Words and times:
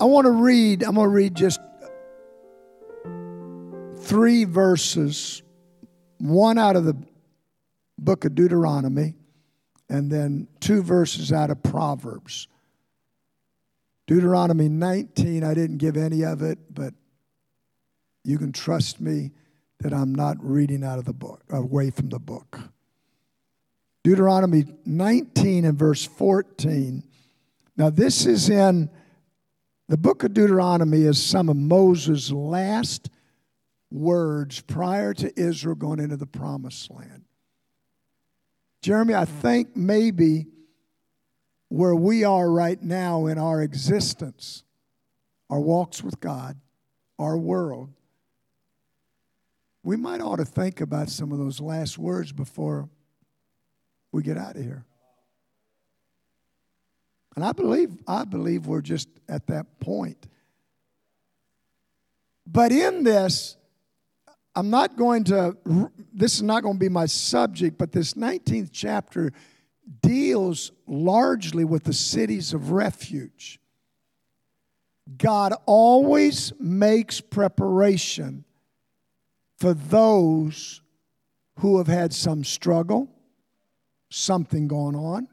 I 0.00 0.04
want 0.04 0.24
to 0.24 0.30
read, 0.30 0.82
I'm 0.82 0.94
going 0.94 1.04
to 1.04 1.14
read 1.14 1.34
just 1.34 1.60
three 3.98 4.44
verses, 4.44 5.42
one 6.16 6.56
out 6.56 6.74
of 6.74 6.86
the 6.86 6.96
book 7.98 8.24
of 8.24 8.34
Deuteronomy, 8.34 9.12
and 9.90 10.10
then 10.10 10.48
two 10.58 10.82
verses 10.82 11.32
out 11.32 11.50
of 11.50 11.62
Proverbs. 11.62 12.48
Deuteronomy 14.06 14.70
19, 14.70 15.44
I 15.44 15.52
didn't 15.52 15.76
give 15.76 15.98
any 15.98 16.24
of 16.24 16.40
it, 16.40 16.58
but 16.72 16.94
you 18.24 18.38
can 18.38 18.52
trust 18.52 19.02
me 19.02 19.32
that 19.80 19.92
I'm 19.92 20.14
not 20.14 20.38
reading 20.40 20.82
out 20.82 20.98
of 20.98 21.04
the 21.04 21.12
book, 21.12 21.42
away 21.50 21.90
from 21.90 22.08
the 22.08 22.18
book. 22.18 22.58
Deuteronomy 24.02 24.64
19 24.86 25.66
and 25.66 25.78
verse 25.78 26.06
14. 26.06 27.02
Now, 27.76 27.90
this 27.90 28.24
is 28.24 28.48
in 28.48 28.88
the 29.90 29.98
book 29.98 30.22
of 30.22 30.32
Deuteronomy, 30.32 31.02
is 31.02 31.20
some 31.20 31.48
of 31.48 31.56
Moses' 31.56 32.30
last 32.30 33.10
words 33.90 34.60
prior 34.60 35.12
to 35.14 35.32
Israel 35.38 35.74
going 35.74 35.98
into 35.98 36.16
the 36.16 36.28
promised 36.28 36.92
land. 36.92 37.24
Jeremy, 38.82 39.16
I 39.16 39.24
think 39.24 39.74
maybe 39.74 40.46
where 41.70 41.96
we 41.96 42.22
are 42.22 42.48
right 42.48 42.80
now 42.80 43.26
in 43.26 43.36
our 43.36 43.62
existence, 43.62 44.62
our 45.50 45.58
walks 45.58 46.04
with 46.04 46.20
God, 46.20 46.56
our 47.18 47.36
world, 47.36 47.90
we 49.82 49.96
might 49.96 50.20
ought 50.20 50.36
to 50.36 50.44
think 50.44 50.80
about 50.80 51.10
some 51.10 51.32
of 51.32 51.38
those 51.38 51.60
last 51.60 51.98
words 51.98 52.30
before 52.30 52.88
we 54.12 54.22
get 54.22 54.38
out 54.38 54.54
of 54.54 54.62
here. 54.62 54.84
And 57.36 57.44
I 57.44 57.52
believe, 57.52 57.90
I 58.06 58.24
believe 58.24 58.66
we're 58.66 58.80
just 58.80 59.08
at 59.28 59.46
that 59.46 59.78
point. 59.80 60.26
But 62.46 62.72
in 62.72 63.04
this, 63.04 63.56
I'm 64.54 64.70
not 64.70 64.96
going 64.96 65.24
to, 65.24 65.56
this 66.12 66.34
is 66.34 66.42
not 66.42 66.62
going 66.62 66.74
to 66.74 66.80
be 66.80 66.88
my 66.88 67.06
subject, 67.06 67.78
but 67.78 67.92
this 67.92 68.14
19th 68.14 68.70
chapter 68.72 69.32
deals 70.02 70.72
largely 70.86 71.64
with 71.64 71.84
the 71.84 71.92
cities 71.92 72.52
of 72.52 72.72
refuge. 72.72 73.60
God 75.16 75.54
always 75.66 76.52
makes 76.58 77.20
preparation 77.20 78.44
for 79.58 79.74
those 79.74 80.80
who 81.58 81.78
have 81.78 81.86
had 81.86 82.12
some 82.12 82.44
struggle, 82.44 83.08
something 84.10 84.66
going 84.68 84.96
on. 84.96 85.28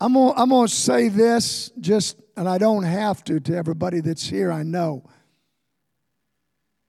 I'm 0.00 0.14
going 0.14 0.34
I'm 0.36 0.50
to 0.50 0.68
say 0.68 1.08
this 1.08 1.70
just, 1.80 2.20
and 2.36 2.48
I 2.48 2.58
don't 2.58 2.84
have 2.84 3.24
to, 3.24 3.40
to 3.40 3.56
everybody 3.56 4.00
that's 4.00 4.28
here, 4.28 4.52
I 4.52 4.62
know. 4.62 5.04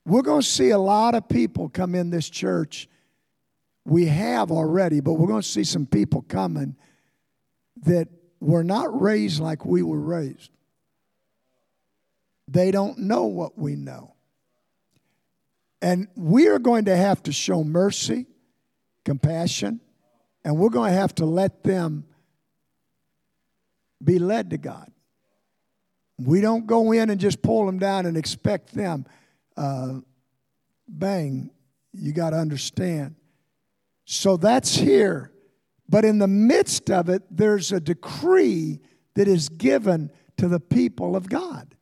We're 0.06 0.22
going 0.22 0.42
to 0.42 0.48
see 0.48 0.70
a 0.70 0.78
lot 0.78 1.16
of 1.16 1.28
people 1.28 1.70
come 1.70 1.96
in 1.96 2.10
this 2.10 2.30
church. 2.30 2.88
We 3.86 4.06
have 4.06 4.52
already, 4.52 5.00
but 5.00 5.14
we're 5.14 5.28
going 5.28 5.42
to 5.42 5.48
see 5.48 5.64
some 5.64 5.86
people 5.86 6.22
coming 6.24 6.76
that 7.84 8.08
were 8.40 8.64
not 8.64 9.02
raised 9.02 9.40
like 9.40 9.66
we 9.66 9.82
were 9.82 10.00
raised. 10.00 10.52
They 12.48 12.72
don't 12.72 13.00
know 13.00 13.26
what 13.26 13.58
we 13.58 13.76
know. 13.76 14.14
And 15.82 16.08
we 16.16 16.48
are 16.48 16.60
going 16.60 16.86
to 16.86 16.96
have 16.96 17.24
to 17.24 17.32
show 17.32 17.64
mercy, 17.64 18.28
compassion, 19.06 19.80
and 20.44 20.58
we're 20.58 20.70
going 20.70 20.92
to 20.92 20.98
have 20.98 21.16
to 21.16 21.26
let 21.26 21.64
them 21.64 22.06
be 24.04 24.20
led 24.20 24.52
to 24.52 24.58
God. 24.58 24.92
We 26.18 26.42
don't 26.42 26.68
go 26.68 26.92
in 26.92 27.10
and 27.10 27.20
just 27.20 27.42
pull 27.42 27.66
them 27.66 27.80
down 27.80 28.06
and 28.06 28.18
expect 28.18 28.74
them. 28.74 29.06
Uh, 29.56 30.00
bang, 30.88 31.50
you 31.94 32.12
got 32.12 32.32
to 32.32 32.38
understand. 32.38 33.16
So 34.06 34.38
that's 34.38 34.76
here. 34.76 35.32
But 35.88 36.06
in 36.06 36.20
the 36.20 36.28
midst 36.28 36.92
of 36.92 37.10
it, 37.10 37.24
there's 37.32 37.72
a 37.72 37.80
decree 37.80 38.80
that 39.16 39.28
is 39.28 39.50
given 39.50 40.12
to 40.38 40.48
the 40.48 40.60
people 40.60 41.16
of 41.16 41.30
God. 41.30 41.76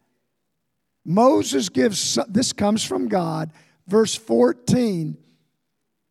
Moses 1.05 1.69
gives, 1.69 2.17
this 2.27 2.53
comes 2.53 2.83
from 2.83 3.07
God, 3.07 3.51
verse 3.87 4.15
14. 4.15 5.17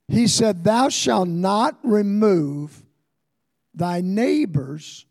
He 0.08 0.26
said, 0.26 0.64
Thou 0.64 0.88
shalt 0.88 1.28
not 1.28 1.78
remove 1.82 2.82
thy 3.74 4.00
neighbor's 4.00 5.04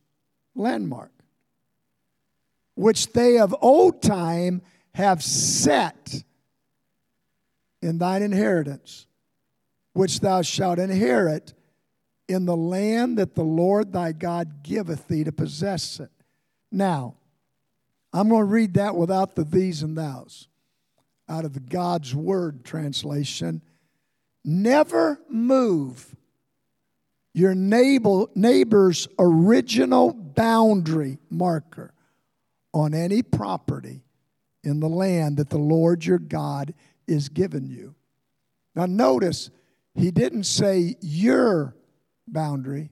landmark, 0.56 1.12
which 2.76 3.14
they 3.14 3.38
of 3.38 3.56
old 3.62 4.02
time 4.02 4.62
have 4.94 5.24
set 5.24 6.24
in 7.82 7.98
thine 7.98 8.24
inheritance, 8.24 9.06
which 9.94 10.20
thou 10.22 10.42
shalt 10.42 10.80
inherit 10.80 11.54
in 12.28 12.46
the 12.46 12.56
land 12.56 13.18
that 13.18 13.36
the 13.36 13.44
Lord 13.44 13.94
thy 13.94 14.12
God 14.12 14.64
giveth 14.64 15.08
thee 15.08 15.24
to 15.24 15.32
possess 15.32 16.00
it. 16.00 16.10
Now, 16.72 17.16
I'm 18.12 18.30
going 18.30 18.42
to 18.42 18.46
read 18.46 18.74
that 18.76 18.96
without 18.96 19.36
the 19.36 19.44
these 19.44 19.84
and 19.84 19.96
thous 19.96 20.48
out 21.28 21.46
of 21.46 21.54
the 21.54 21.60
God's 21.60 22.16
Word 22.16 22.64
translation. 22.64 23.62
Never 24.44 25.20
move 25.30 26.16
your 27.34 27.54
neighbor, 27.54 28.26
neighbor's 28.36 29.08
original 29.20 30.14
boundary 30.35 31.18
marker 31.29 31.94
on 32.73 32.94
any 32.94 33.22
property 33.23 34.03
in 34.63 34.79
the 34.79 34.90
land 34.90 35.38
that 35.38 35.50
the 35.50 35.57
Lord 35.57 36.06
your 36.06 36.19
God 36.19 36.73
is 37.07 37.29
given 37.29 37.68
you. 37.68 37.96
Now, 38.75 38.85
notice 38.85 39.50
he 39.94 40.12
didn't 40.12 40.44
say 40.44 40.95
your 41.01 41.75
boundary, 42.28 42.91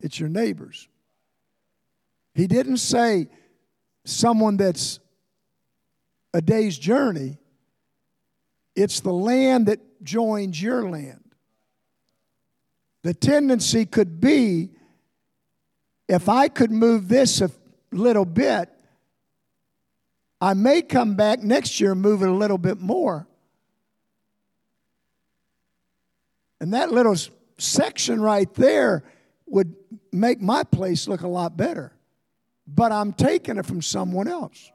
it's 0.00 0.20
your 0.20 0.28
neighbor's. 0.28 0.88
He 2.34 2.46
didn't 2.46 2.78
say 2.78 3.28
someone 4.04 4.58
that's 4.58 5.00
a 6.34 6.42
day's 6.42 6.76
journey, 6.76 7.38
it's 8.74 9.00
the 9.00 9.12
land 9.12 9.66
that 9.66 9.80
joins 10.04 10.60
your 10.60 10.90
land. 10.90 11.22
The 13.02 13.14
tendency 13.14 13.86
could 13.86 14.20
be 14.20 14.70
if 16.08 16.28
I 16.28 16.48
could 16.48 16.70
move 16.70 17.08
this 17.08 17.40
a 17.40 17.50
little 17.92 18.24
bit, 18.24 18.70
I 20.40 20.54
may 20.54 20.82
come 20.82 21.14
back 21.14 21.42
next 21.42 21.80
year 21.80 21.92
and 21.92 22.02
move 22.02 22.22
it 22.22 22.28
a 22.28 22.34
little 22.34 22.58
bit 22.58 22.78
more. 22.78 23.26
And 26.60 26.74
that 26.74 26.92
little 26.92 27.16
section 27.58 28.20
right 28.20 28.52
there 28.54 29.04
would 29.46 29.74
make 30.12 30.40
my 30.40 30.62
place 30.62 31.08
look 31.08 31.22
a 31.22 31.28
lot 31.28 31.56
better. 31.56 31.92
But 32.66 32.92
I'm 32.92 33.12
taking 33.12 33.58
it 33.58 33.66
from 33.66 33.82
someone 33.82 34.28
else. 34.28 34.70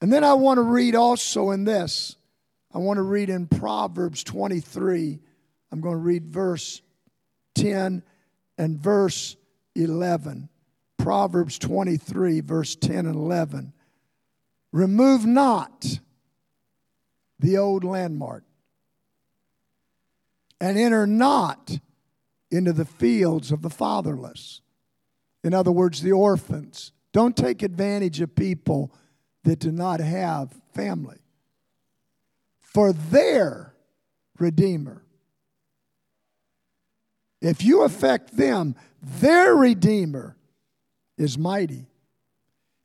And 0.00 0.12
then 0.12 0.24
I 0.24 0.34
want 0.34 0.58
to 0.58 0.62
read 0.62 0.94
also 0.94 1.50
in 1.50 1.64
this 1.64 2.16
I 2.72 2.78
want 2.78 2.98
to 2.98 3.02
read 3.02 3.30
in 3.30 3.46
Proverbs 3.46 4.22
23. 4.24 5.18
I'm 5.72 5.80
going 5.80 5.94
to 5.94 6.00
read 6.00 6.26
verse 6.26 6.82
10 7.54 8.02
and 8.58 8.78
verse 8.78 9.36
11. 9.74 10.48
Proverbs 10.98 11.58
23, 11.58 12.40
verse 12.40 12.76
10 12.76 13.06
and 13.06 13.14
11. 13.14 13.72
Remove 14.72 15.24
not 15.24 16.00
the 17.38 17.56
old 17.56 17.84
landmark, 17.84 18.42
and 20.60 20.76
enter 20.76 21.06
not 21.06 21.78
into 22.50 22.72
the 22.72 22.84
fields 22.84 23.52
of 23.52 23.62
the 23.62 23.70
fatherless. 23.70 24.60
In 25.44 25.54
other 25.54 25.70
words, 25.70 26.02
the 26.02 26.12
orphans. 26.12 26.92
Don't 27.12 27.36
take 27.36 27.62
advantage 27.62 28.20
of 28.20 28.34
people 28.34 28.92
that 29.44 29.60
do 29.60 29.70
not 29.70 30.00
have 30.00 30.52
family 30.74 31.18
for 32.60 32.92
their 32.92 33.74
Redeemer. 34.38 35.02
If 37.40 37.62
you 37.62 37.82
affect 37.82 38.36
them, 38.36 38.74
their 39.02 39.54
Redeemer 39.54 40.36
is 41.16 41.38
mighty. 41.38 41.86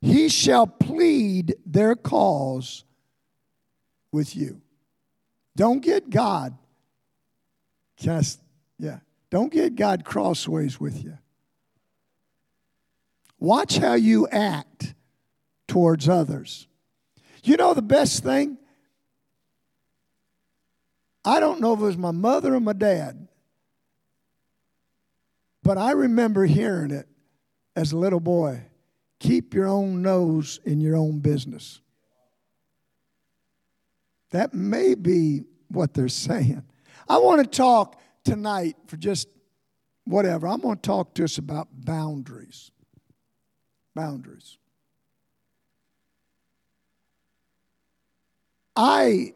He 0.02 0.30
shall 0.30 0.68
plead 0.68 1.56
their 1.66 1.96
cause 1.96 2.84
with 4.12 4.36
you. 4.36 4.62
Don't 5.56 5.82
get 5.82 6.10
God, 6.10 6.58
yeah, 8.78 9.00
don't 9.30 9.52
get 9.52 9.76
God 9.76 10.04
crossways 10.04 10.80
with 10.80 11.04
you. 11.04 11.18
Watch 13.40 13.78
how 13.78 13.94
you 13.94 14.28
act 14.30 14.94
towards 15.68 16.10
others. 16.10 16.68
You 17.44 17.58
know 17.58 17.74
the 17.74 17.82
best 17.82 18.24
thing? 18.24 18.58
I 21.26 21.40
don't 21.40 21.60
know 21.62 21.74
if 21.74 21.80
it 21.80 21.84
was 21.84 21.98
my 21.98 22.12
mother 22.12 22.56
or 22.56 22.60
my 22.60 22.74
dad. 22.74 23.28
But 25.64 25.78
I 25.78 25.92
remember 25.92 26.46
hearing 26.46 26.92
it 26.92 27.08
as 27.76 27.94
a 27.94 27.98
little 27.98 28.20
boy 28.20 28.66
keep 29.20 29.54
your 29.54 29.68
own 29.68 30.02
nose 30.02 30.60
in 30.66 30.82
your 30.82 30.98
own 30.98 31.20
business. 31.20 31.80
That 34.32 34.54
may 34.54 34.96
be 34.96 35.46
what 35.70 35.94
they're 35.94 36.08
saying. 36.10 36.64
I 37.08 37.18
want 37.18 37.42
to 37.42 37.58
talk 37.58 38.02
tonight 38.26 38.76
for 38.88 38.98
just 38.98 39.30
whatever. 40.04 40.48
I'm 40.48 40.60
going 40.60 40.76
to 40.76 40.82
talk 40.82 41.14
to 41.16 41.24
us 41.24 41.38
about 41.38 41.70
boundaries. 41.72 42.72
Boundaries. 43.96 44.58
I 48.76 49.34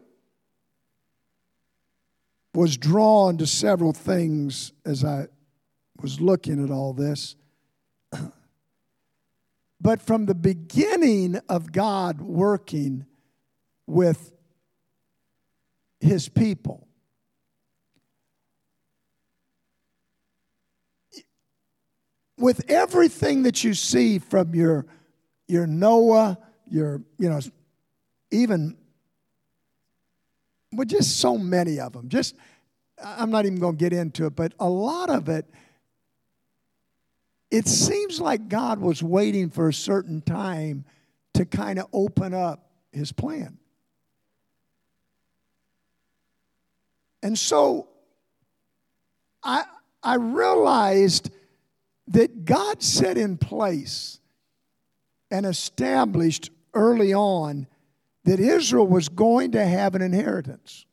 was 2.53 2.75
drawn 2.75 3.38
to 3.38 3.45
several 3.45 3.94
things 3.94 4.73
as 4.83 5.06
I 5.06 5.27
was 6.01 6.21
looking 6.21 6.63
at 6.63 6.71
all 6.71 6.94
this. 6.94 7.35
but 9.81 10.01
from 10.01 10.25
the 10.25 10.35
beginning 10.35 11.39
of 11.49 11.71
God 11.71 12.21
working 12.21 13.05
with 13.85 14.31
his 15.99 16.29
people, 16.29 16.88
with 22.38 22.69
everything 22.69 23.44
that 23.44 23.63
you 23.63 23.73
see 23.73 24.19
from 24.19 24.53
your 24.53 24.85
your 25.47 25.65
Noah, 25.65 26.38
your 26.69 27.01
you 27.17 27.29
know, 27.29 27.39
even 28.31 28.77
well, 30.73 30.85
just 30.85 31.19
so 31.19 31.38
many 31.38 31.79
of 31.79 31.94
them. 31.94 32.09
Just 32.09 32.35
I'm 33.03 33.31
not 33.31 33.45
even 33.45 33.59
going 33.59 33.77
to 33.77 33.79
get 33.79 33.94
into 33.94 34.25
it, 34.25 34.35
but 34.35 34.53
a 34.59 34.69
lot 34.69 35.09
of 35.09 35.29
it. 35.29 35.45
It 37.49 37.67
seems 37.67 38.19
like 38.19 38.49
God 38.49 38.79
was 38.79 39.01
waiting 39.01 39.49
for 39.49 39.69
a 39.69 39.73
certain 39.73 40.21
time 40.21 40.85
to 41.33 41.45
kind 41.45 41.79
of 41.79 41.88
open 41.94 42.33
up 42.33 42.69
His 42.91 43.11
plan. 43.11 43.57
And 47.23 47.38
so 47.38 47.88
I, 49.44 49.63
I 50.03 50.15
realized 50.15 51.31
that 52.09 52.45
God 52.45 52.81
set 52.81 53.17
in 53.17 53.38
place 53.38 54.19
and 55.29 55.45
established 55.45 56.51
early 56.73 57.13
on 57.13 57.67
that 58.23 58.39
Israel 58.39 58.88
was 58.88 59.09
going 59.09 59.53
to 59.53 59.65
have 59.65 59.95
an 59.95 60.01
inheritance. 60.01 60.85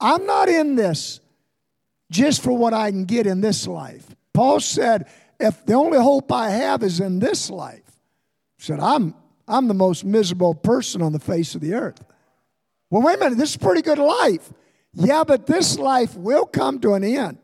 I'm 0.00 0.26
not 0.26 0.48
in 0.48 0.76
this 0.76 1.20
just 2.10 2.42
for 2.42 2.52
what 2.56 2.72
I 2.72 2.90
can 2.90 3.04
get 3.04 3.26
in 3.26 3.40
this 3.40 3.66
life. 3.66 4.14
Paul 4.32 4.60
said, 4.60 5.08
if 5.40 5.64
the 5.66 5.74
only 5.74 5.98
hope 5.98 6.30
I 6.32 6.50
have 6.50 6.82
is 6.82 7.00
in 7.00 7.18
this 7.18 7.50
life, 7.50 7.82
said, 8.58 8.80
I'm, 8.80 9.14
I'm 9.46 9.68
the 9.68 9.74
most 9.74 10.04
miserable 10.04 10.54
person 10.54 11.02
on 11.02 11.12
the 11.12 11.18
face 11.18 11.54
of 11.54 11.60
the 11.60 11.74
earth. 11.74 12.02
Well, 12.90 13.02
wait 13.02 13.16
a 13.16 13.18
minute, 13.18 13.38
this 13.38 13.50
is 13.50 13.56
pretty 13.56 13.82
good 13.82 13.98
life. 13.98 14.52
Yeah, 14.92 15.24
but 15.24 15.46
this 15.46 15.78
life 15.78 16.14
will 16.16 16.46
come 16.46 16.78
to 16.80 16.94
an 16.94 17.04
end. 17.04 17.38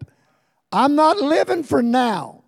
I'm 0.72 0.94
not 0.94 1.18
living 1.18 1.64
for 1.64 1.82
now. 1.82 2.39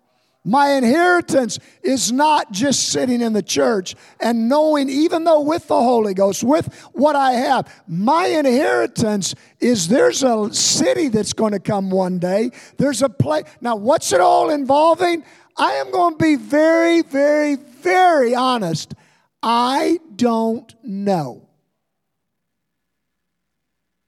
My 0.45 0.71
inheritance 0.71 1.57
is 1.83 2.11
not 2.11 2.51
just 2.51 2.89
sitting 2.89 3.21
in 3.21 3.31
the 3.31 3.41
church 3.41 3.95
and 4.19 4.49
knowing, 4.49 4.89
even 4.89 5.23
though 5.23 5.39
with 5.39 5.67
the 5.67 5.81
Holy 5.81 6.13
Ghost, 6.13 6.43
with 6.43 6.73
what 6.91 7.15
I 7.15 7.31
have, 7.31 7.73
my 7.87 8.25
inheritance 8.25 9.35
is 9.61 9.87
there's 9.87 10.21
a 10.21 10.53
city 10.53 11.07
that's 11.07 11.31
going 11.31 11.53
to 11.53 11.59
come 11.59 11.89
one 11.89 12.19
day. 12.19 12.51
There's 12.77 13.01
a 13.01 13.09
place. 13.09 13.45
Now, 13.61 13.77
what's 13.77 14.11
it 14.11 14.19
all 14.19 14.49
involving? 14.49 15.23
I 15.55 15.73
am 15.73 15.91
going 15.91 16.17
to 16.17 16.23
be 16.23 16.35
very, 16.35 17.03
very, 17.03 17.55
very 17.55 18.35
honest. 18.35 18.93
I 19.41 19.99
don't 20.15 20.73
know. 20.83 21.47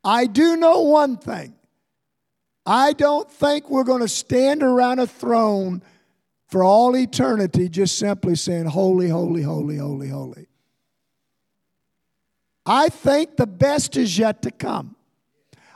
I 0.04 0.26
do 0.26 0.58
know 0.58 0.82
one 0.82 1.16
thing. 1.16 1.56
I 2.66 2.94
don't 2.94 3.32
think 3.32 3.70
we're 3.70 3.84
going 3.84 4.02
to 4.02 4.08
stand 4.08 4.64
around 4.64 5.00
a 5.00 5.08
throne 5.08 5.82
for 6.56 6.64
all 6.64 6.96
eternity 6.96 7.68
just 7.68 8.00
simply 8.00 8.34
saying, 8.34 8.64
Holy, 8.64 9.10
holy, 9.10 9.42
holy, 9.42 9.76
holy, 9.76 10.08
holy. 10.08 10.48
I 12.66 12.88
think 12.88 13.36
the 13.36 13.46
best 13.46 13.98
is 13.98 14.18
yet 14.18 14.42
to 14.44 14.52
come. 14.52 14.96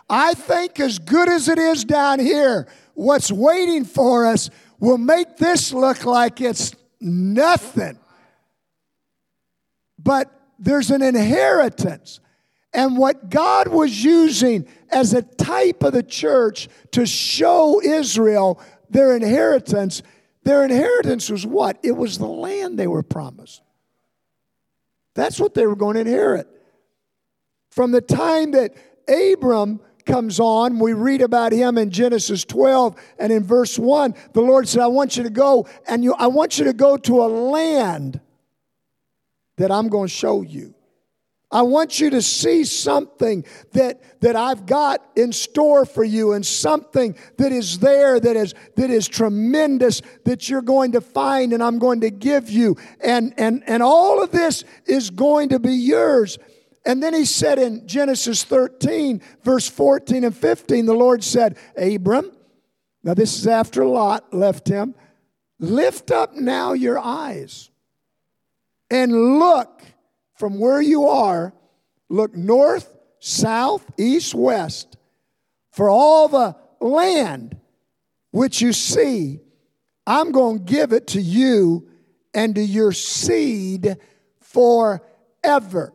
I 0.10 0.34
think 0.36 0.80
as 0.80 0.98
good 0.98 1.28
as 1.28 1.50
it 1.50 1.60
is 1.60 1.84
down 1.84 2.20
here, 2.20 2.66
what's 2.94 3.30
waiting 3.30 3.84
for 3.84 4.26
us 4.26 4.50
will 4.80 4.98
make 4.98 5.36
this 5.36 5.74
look 5.74 6.06
like 6.06 6.40
it's 6.40 6.74
nothing. 7.02 8.00
But 10.02 10.32
there's 10.60 10.92
an 10.92 11.02
inheritance. 11.02 12.22
And 12.74 12.98
what 12.98 13.30
God 13.30 13.68
was 13.68 14.02
using 14.02 14.66
as 14.90 15.14
a 15.14 15.24
type 15.24 15.84
of 15.84 15.92
the 15.92 16.04
church 16.04 16.70
to 16.92 17.06
show 17.06 17.82
Israel 17.82 18.62
their 18.90 19.14
inheritance 19.14 20.04
their 20.50 20.66
inheritance 20.66 21.30
was 21.30 21.46
what? 21.46 21.78
It 21.84 21.92
was 21.92 22.18
the 22.18 22.26
land 22.26 22.80
they 22.80 22.88
were 22.88 23.04
promised. 23.04 23.62
That's 25.14 25.40
what 25.40 25.54
they 25.54 25.68
were 25.68 25.76
going 25.76 25.94
to 25.94 26.02
inherit. 26.02 26.48
From 27.70 27.92
the 27.92 28.02
time 28.02 28.52
that 28.52 28.74
Abram 29.08 29.80
comes 30.08 30.40
on, 30.40 30.80
we 30.80 30.94
read 30.94 31.22
about 31.22 31.52
him 31.52 31.78
in 31.78 31.92
Genesis 31.92 32.46
12 32.46 33.00
and 33.20 33.32
in 33.32 33.44
verse 33.44 33.78
1, 33.78 34.16
the 34.34 34.42
Lord 34.42 34.68
said, 34.68 34.82
I 34.82 34.88
want 34.88 35.18
you 35.18 35.24
to 35.24 35.30
go 35.30 35.68
and 35.88 36.04
you, 36.04 36.16
I 36.16 36.26
want 36.28 36.58
you 36.58 36.66
to 36.66 36.74
go 36.74 36.98
to 36.98 37.22
a 37.22 37.28
land 37.28 38.20
that 39.58 39.72
I'm 39.72 39.88
going 39.88 40.08
to 40.08 40.14
show 40.14 40.42
you. 40.42 40.74
I 41.52 41.64
want 41.64 42.00
you 42.00 42.12
to 42.12 42.22
see 42.22 42.64
something 42.64 43.44
that, 43.72 44.22
that 44.22 44.36
I've 44.36 44.68
got 44.68 45.04
in 45.16 45.34
store 45.34 45.84
for 45.84 46.04
you 46.04 46.34
and 46.34 46.46
something 46.46 47.16
that 47.38 47.52
is 47.52 47.80
there 47.80 48.20
that 48.20 48.36
is, 48.36 48.54
that 48.76 48.92
is 48.92 49.08
tremendous 49.08 50.04
that 50.26 50.48
you're 50.48 50.62
going 50.62 50.92
to 50.92 51.02
find 51.02 51.52
and 51.52 51.64
I'm 51.64 51.80
going 51.80 52.02
to 52.02 52.12
give 52.12 52.52
you. 52.52 52.78
And, 53.04 53.34
and, 53.38 53.64
and 53.66 53.82
all 53.82 54.22
of 54.22 54.32
this 54.32 54.64
is 54.86 55.10
going 55.10 55.50
to 55.50 55.60
be 55.60 55.74
yours. 55.74 56.38
And 56.86 57.02
then 57.02 57.16
he 57.16 57.26
said 57.26 57.58
in 57.58 57.88
Genesis 57.88 58.44
13, 58.44 59.22
verse 59.44 59.68
14 59.68 60.24
and 60.24 60.36
15, 60.36 60.86
the 60.86 60.94
Lord 60.94 61.24
said, 61.24 61.58
Abram, 61.76 62.32
now 63.04 63.16
this 63.16 63.40
is 63.40 63.48
after 63.48 63.86
Lot 63.86 64.34
left 64.34 64.68
him, 64.68 64.94
lift 65.60 66.12
up 66.12 66.36
now 66.36 66.74
your 66.74 67.00
eyes 67.00 67.72
and 68.92 69.40
look 69.40 69.82
from 70.40 70.58
where 70.58 70.82
you 70.82 71.08
are, 71.10 71.54
look 72.08 72.34
north, 72.34 72.98
south, 73.20 73.86
east, 73.98 74.34
west, 74.34 74.96
for 75.72 75.90
all 75.90 76.30
the 76.30 76.56
land 76.80 77.58
which 78.32 78.62
you 78.62 78.72
see, 78.72 79.42
I'm 80.08 80.32
going 80.32 80.60
to 80.60 80.64
give 80.64 80.94
it 80.94 81.08
to 81.08 81.22
you 81.22 81.90
and 82.34 82.56
to 82.56 82.62
your 82.62 82.94
seed 82.94 83.98
forever. 84.40 85.94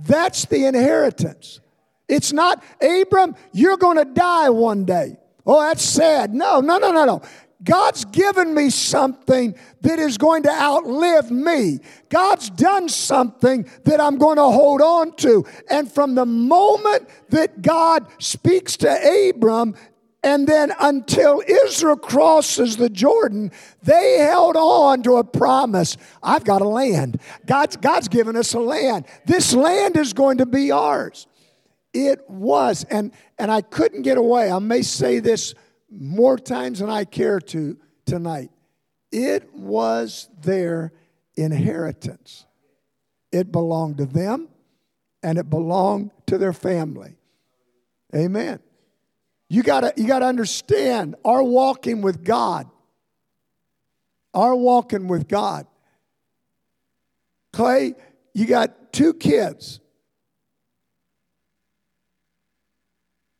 That's 0.00 0.46
the 0.46 0.66
inheritance. 0.66 1.60
It's 2.08 2.32
not, 2.32 2.64
Abram, 2.82 3.36
you're 3.52 3.76
going 3.76 3.98
to 3.98 4.04
die 4.04 4.50
one 4.50 4.84
day. 4.84 5.16
Oh, 5.46 5.62
that's 5.62 5.84
sad. 5.84 6.34
No, 6.34 6.60
no, 6.60 6.78
no, 6.78 6.90
no, 6.90 7.04
no. 7.04 7.22
God's 7.64 8.04
given 8.04 8.54
me 8.54 8.70
something 8.70 9.54
that 9.80 9.98
is 9.98 10.18
going 10.18 10.42
to 10.42 10.50
outlive 10.50 11.30
me. 11.30 11.80
God's 12.10 12.50
done 12.50 12.88
something 12.88 13.68
that 13.84 14.00
I'm 14.00 14.18
going 14.18 14.36
to 14.36 14.42
hold 14.42 14.82
on 14.82 15.12
to. 15.16 15.44
And 15.70 15.90
from 15.90 16.14
the 16.14 16.26
moment 16.26 17.08
that 17.30 17.62
God 17.62 18.06
speaks 18.18 18.76
to 18.78 19.30
Abram, 19.30 19.74
and 20.22 20.46
then 20.46 20.72
until 20.80 21.42
Israel 21.46 21.96
crosses 21.96 22.78
the 22.78 22.88
Jordan, 22.88 23.52
they 23.82 24.18
held 24.18 24.56
on 24.56 25.02
to 25.02 25.16
a 25.16 25.24
promise. 25.24 25.98
I've 26.22 26.44
got 26.44 26.62
a 26.62 26.68
land. 26.68 27.20
God's, 27.44 27.76
God's 27.76 28.08
given 28.08 28.34
us 28.34 28.54
a 28.54 28.60
land. 28.60 29.06
This 29.26 29.52
land 29.52 29.96
is 29.96 30.14
going 30.14 30.38
to 30.38 30.46
be 30.46 30.70
ours. 30.70 31.26
It 31.92 32.28
was. 32.28 32.84
And, 32.84 33.12
and 33.38 33.50
I 33.50 33.60
couldn't 33.60 34.02
get 34.02 34.16
away. 34.16 34.50
I 34.50 34.58
may 34.58 34.80
say 34.80 35.18
this 35.18 35.54
more 35.90 36.38
times 36.38 36.80
than 36.80 36.90
I 36.90 37.04
care 37.04 37.40
to 37.40 37.78
tonight. 38.06 38.50
It 39.12 39.54
was 39.54 40.28
their 40.42 40.92
inheritance. 41.36 42.46
It 43.30 43.52
belonged 43.52 43.98
to 43.98 44.06
them 44.06 44.48
and 45.22 45.38
it 45.38 45.48
belonged 45.48 46.10
to 46.26 46.38
their 46.38 46.52
family. 46.52 47.16
Amen. 48.14 48.60
You 49.48 49.62
gotta, 49.62 49.92
you 49.96 50.06
gotta 50.06 50.26
understand 50.26 51.16
our 51.24 51.42
walking 51.42 52.02
with 52.02 52.24
God. 52.24 52.68
Our 54.32 54.54
walking 54.54 55.08
with 55.08 55.28
God. 55.28 55.66
Clay, 57.52 57.94
you 58.32 58.46
got 58.46 58.92
two 58.92 59.14
kids. 59.14 59.80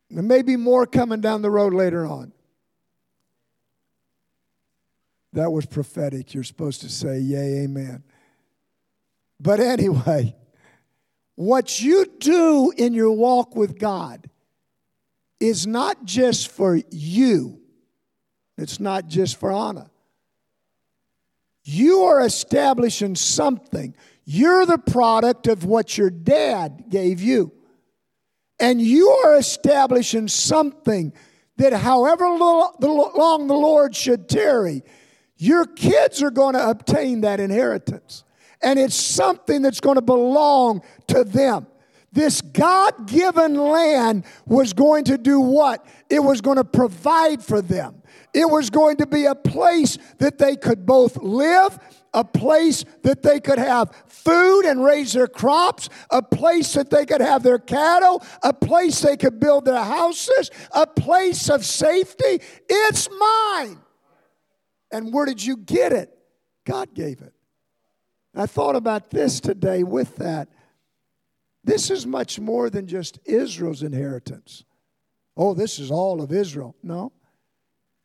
There 0.09 0.23
may 0.23 0.41
be 0.41 0.55
more 0.55 0.85
coming 0.85 1.19
down 1.19 1.41
the 1.41 1.51
road 1.51 1.73
later 1.73 2.05
on. 2.05 2.31
That 5.35 5.51
was 5.51 5.65
prophetic. 5.65 6.33
You're 6.33 6.45
supposed 6.45 6.81
to 6.81 6.89
say, 6.89 7.19
Yay, 7.19 7.65
amen. 7.65 8.03
But 9.39 9.59
anyway, 9.59 10.33
what 11.35 11.81
you 11.81 12.05
do 12.19 12.71
in 12.75 12.93
your 12.93 13.11
walk 13.11 13.53
with 13.53 13.77
God 13.77 14.29
is 15.41 15.67
not 15.67 16.05
just 16.05 16.49
for 16.49 16.79
you, 16.89 17.59
it's 18.57 18.79
not 18.79 19.07
just 19.07 19.37
for 19.37 19.51
Anna. 19.51 19.91
You 21.65 22.03
are 22.03 22.21
establishing 22.21 23.15
something. 23.15 23.93
You're 24.23 24.65
the 24.65 24.77
product 24.77 25.47
of 25.47 25.65
what 25.65 25.97
your 25.97 26.09
dad 26.09 26.85
gave 26.89 27.21
you. 27.21 27.51
And 28.59 28.81
you 28.81 29.09
are 29.09 29.35
establishing 29.35 30.29
something 30.29 31.11
that, 31.57 31.73
however 31.73 32.29
long 32.29 32.75
the 32.79 33.53
Lord 33.53 33.95
should 33.95 34.29
tarry, 34.29 34.83
your 35.37 35.65
kids 35.65 36.21
are 36.23 36.31
going 36.31 36.53
to 36.53 36.69
obtain 36.69 37.21
that 37.21 37.39
inheritance. 37.39 38.23
And 38.61 38.79
it's 38.79 38.95
something 38.95 39.61
that's 39.61 39.79
going 39.79 39.95
to 39.95 40.01
belong 40.01 40.81
to 41.07 41.23
them. 41.23 41.67
This 42.11 42.41
God 42.41 43.07
given 43.07 43.55
land 43.55 44.23
was 44.45 44.71
going 44.71 45.03
to 45.05 45.17
do 45.17 45.41
what? 45.41 45.85
It 46.09 46.21
was 46.21 46.39
going 46.39 46.55
to 46.55 46.63
provide 46.63 47.43
for 47.43 47.61
them. 47.61 48.01
It 48.33 48.49
was 48.49 48.69
going 48.69 48.97
to 48.97 49.05
be 49.05 49.25
a 49.25 49.35
place 49.35 49.97
that 50.19 50.37
they 50.37 50.55
could 50.55 50.85
both 50.85 51.17
live, 51.17 51.77
a 52.13 52.23
place 52.23 52.85
that 53.03 53.21
they 53.21 53.41
could 53.41 53.59
have 53.59 53.91
food 54.07 54.61
and 54.61 54.83
raise 54.83 55.11
their 55.11 55.27
crops, 55.27 55.89
a 56.09 56.21
place 56.21 56.73
that 56.73 56.89
they 56.89 57.05
could 57.05 57.19
have 57.19 57.43
their 57.43 57.59
cattle, 57.59 58.23
a 58.41 58.53
place 58.53 59.01
they 59.01 59.17
could 59.17 59.39
build 59.39 59.65
their 59.65 59.83
houses, 59.83 60.51
a 60.71 60.87
place 60.87 61.49
of 61.49 61.65
safety. 61.65 62.41
It's 62.69 63.09
mine. 63.09 63.81
And 64.95 65.11
where 65.11 65.25
did 65.25 65.43
you 65.43 65.57
get 65.57 65.91
it? 65.91 66.17
God 66.63 66.93
gave 66.93 67.19
it. 67.19 67.33
I 68.33 68.45
thought 68.45 68.77
about 68.77 69.09
this 69.09 69.41
today 69.41 69.83
with 69.83 70.15
that. 70.15 70.47
This 71.65 71.91
is 71.91 72.07
much 72.07 72.39
more 72.39 72.69
than 72.69 72.87
just 72.87 73.19
Israel's 73.25 73.83
inheritance. 73.83 74.63
Oh, 75.35 75.53
this 75.53 75.79
is 75.79 75.91
all 75.91 76.21
of 76.21 76.31
Israel. 76.31 76.77
No. 76.81 77.11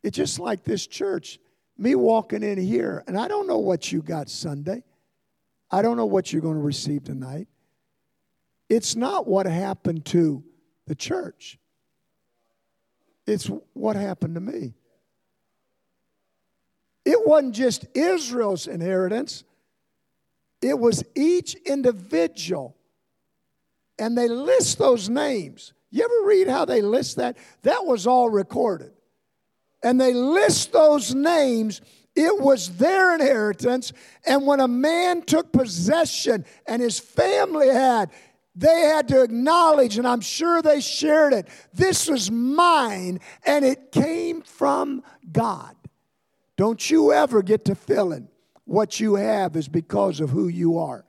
It's 0.02 0.16
just 0.16 0.40
like 0.40 0.64
this 0.64 0.84
church. 0.84 1.38
Me 1.78 1.94
walking 1.94 2.42
in 2.42 2.58
here, 2.58 3.04
and 3.06 3.16
I 3.16 3.28
don't 3.28 3.46
know 3.46 3.58
what 3.58 3.92
you 3.92 4.02
got 4.02 4.28
Sunday. 4.28 4.82
I 5.70 5.82
don't 5.82 5.96
know 5.96 6.06
what 6.06 6.32
you're 6.32 6.42
going 6.42 6.56
to 6.56 6.60
receive 6.60 7.04
tonight. 7.04 7.46
It's 8.68 8.96
not 8.96 9.28
what 9.28 9.46
happened 9.46 10.06
to 10.06 10.42
the 10.88 10.96
church, 10.96 11.56
it's 13.28 13.48
what 13.74 13.94
happened 13.94 14.34
to 14.34 14.40
me. 14.40 14.74
It 17.04 17.26
wasn't 17.26 17.54
just 17.54 17.86
Israel's 17.94 18.66
inheritance, 18.66 19.44
it 20.62 20.78
was 20.78 21.02
each 21.14 21.54
individual. 21.54 22.76
And 23.98 24.16
they 24.16 24.28
list 24.28 24.78
those 24.78 25.10
names. 25.10 25.74
You 25.90 26.04
ever 26.04 26.26
read 26.26 26.48
how 26.48 26.64
they 26.64 26.80
list 26.80 27.16
that? 27.16 27.36
That 27.62 27.84
was 27.84 28.06
all 28.06 28.30
recorded. 28.30 28.92
And 29.82 30.00
they 30.00 30.14
list 30.14 30.72
those 30.72 31.14
names. 31.14 31.82
It 32.16 32.40
was 32.40 32.76
their 32.76 33.14
inheritance. 33.14 33.92
And 34.24 34.46
when 34.46 34.60
a 34.60 34.68
man 34.68 35.22
took 35.22 35.52
possession 35.52 36.44
and 36.66 36.80
his 36.80 36.98
family 36.98 37.68
had, 37.68 38.10
they 38.54 38.80
had 38.80 39.08
to 39.08 39.22
acknowledge, 39.22 39.96
and 39.96 40.06
I'm 40.06 40.20
sure 40.20 40.60
they 40.60 40.80
shared 40.80 41.32
it. 41.32 41.48
This 41.72 42.08
was 42.08 42.30
mine, 42.30 43.20
and 43.44 43.64
it 43.64 43.92
came 43.92 44.42
from 44.42 45.02
God. 45.30 45.76
Don't 46.60 46.90
you 46.90 47.10
ever 47.10 47.40
get 47.42 47.64
to 47.64 47.74
feeling 47.74 48.28
what 48.66 49.00
you 49.00 49.14
have 49.14 49.56
is 49.56 49.66
because 49.66 50.20
of 50.20 50.28
who 50.28 50.46
you 50.46 50.76
are. 50.76 51.06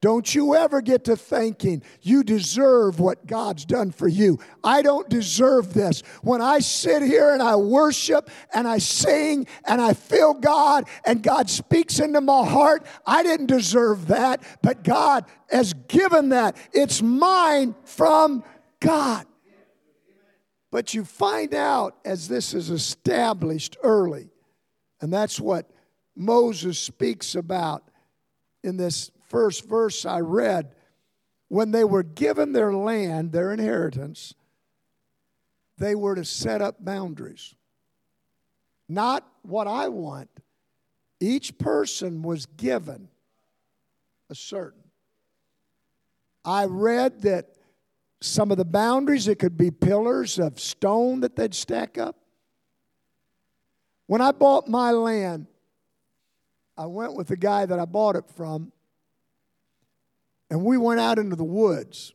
Don't 0.00 0.34
you 0.34 0.54
ever 0.54 0.80
get 0.80 1.04
to 1.04 1.14
thinking 1.14 1.82
you 2.00 2.24
deserve 2.24 2.98
what 2.98 3.26
God's 3.26 3.66
done 3.66 3.90
for 3.90 4.08
you. 4.08 4.38
I 4.64 4.80
don't 4.80 5.06
deserve 5.10 5.74
this. 5.74 6.00
When 6.22 6.40
I 6.40 6.60
sit 6.60 7.02
here 7.02 7.34
and 7.34 7.42
I 7.42 7.56
worship 7.56 8.30
and 8.54 8.66
I 8.66 8.78
sing 8.78 9.46
and 9.66 9.78
I 9.78 9.92
feel 9.92 10.32
God 10.32 10.88
and 11.04 11.22
God 11.22 11.50
speaks 11.50 12.00
into 12.00 12.22
my 12.22 12.46
heart, 12.46 12.86
I 13.06 13.22
didn't 13.22 13.48
deserve 13.48 14.06
that, 14.06 14.42
but 14.62 14.84
God 14.84 15.26
has 15.50 15.74
given 15.88 16.30
that. 16.30 16.56
It's 16.72 17.02
mine 17.02 17.74
from 17.84 18.42
God. 18.80 19.26
But 20.70 20.94
you 20.94 21.04
find 21.04 21.52
out 21.52 21.98
as 22.06 22.26
this 22.26 22.54
is 22.54 22.70
established 22.70 23.76
early 23.82 24.30
and 25.00 25.12
that's 25.12 25.40
what 25.40 25.70
Moses 26.16 26.78
speaks 26.78 27.34
about 27.34 27.88
in 28.62 28.76
this 28.76 29.10
first 29.28 29.68
verse 29.68 30.04
I 30.04 30.20
read. 30.20 30.74
When 31.48 31.70
they 31.70 31.84
were 31.84 32.02
given 32.02 32.52
their 32.52 32.74
land, 32.74 33.32
their 33.32 33.52
inheritance, 33.52 34.34
they 35.78 35.94
were 35.94 36.14
to 36.14 36.24
set 36.24 36.60
up 36.60 36.84
boundaries. 36.84 37.54
Not 38.88 39.26
what 39.42 39.66
I 39.66 39.88
want. 39.88 40.28
Each 41.20 41.56
person 41.56 42.22
was 42.22 42.46
given 42.46 43.08
a 44.28 44.34
certain. 44.34 44.82
I 46.44 46.66
read 46.66 47.22
that 47.22 47.54
some 48.20 48.50
of 48.50 48.56
the 48.56 48.64
boundaries, 48.64 49.28
it 49.28 49.38
could 49.38 49.56
be 49.56 49.70
pillars 49.70 50.38
of 50.38 50.58
stone 50.58 51.20
that 51.20 51.36
they'd 51.36 51.54
stack 51.54 51.98
up. 51.98 52.17
When 54.08 54.22
I 54.22 54.32
bought 54.32 54.66
my 54.66 54.90
land, 54.90 55.46
I 56.78 56.86
went 56.86 57.14
with 57.14 57.28
the 57.28 57.36
guy 57.36 57.66
that 57.66 57.78
I 57.78 57.84
bought 57.84 58.16
it 58.16 58.24
from, 58.36 58.72
and 60.50 60.64
we 60.64 60.78
went 60.78 60.98
out 60.98 61.18
into 61.18 61.36
the 61.36 61.44
woods. 61.44 62.14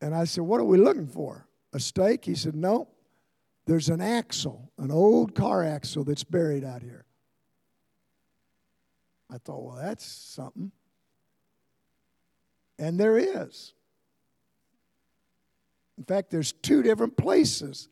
And 0.00 0.14
I 0.14 0.24
said, 0.24 0.44
What 0.44 0.60
are 0.60 0.64
we 0.64 0.78
looking 0.78 1.08
for? 1.08 1.48
A 1.72 1.80
stake? 1.80 2.24
He 2.24 2.36
said, 2.36 2.54
No. 2.54 2.88
There's 3.66 3.88
an 3.88 4.00
axle, 4.00 4.70
an 4.78 4.92
old 4.92 5.34
car 5.34 5.64
axle 5.64 6.04
that's 6.04 6.22
buried 6.22 6.62
out 6.62 6.82
here. 6.82 7.04
I 9.28 9.38
thought, 9.38 9.64
Well, 9.64 9.78
that's 9.82 10.06
something. 10.06 10.70
And 12.78 13.00
there 13.00 13.18
is. 13.18 13.74
In 15.98 16.04
fact, 16.04 16.30
there's 16.30 16.52
two 16.52 16.82
different 16.82 17.16
places. 17.16 17.88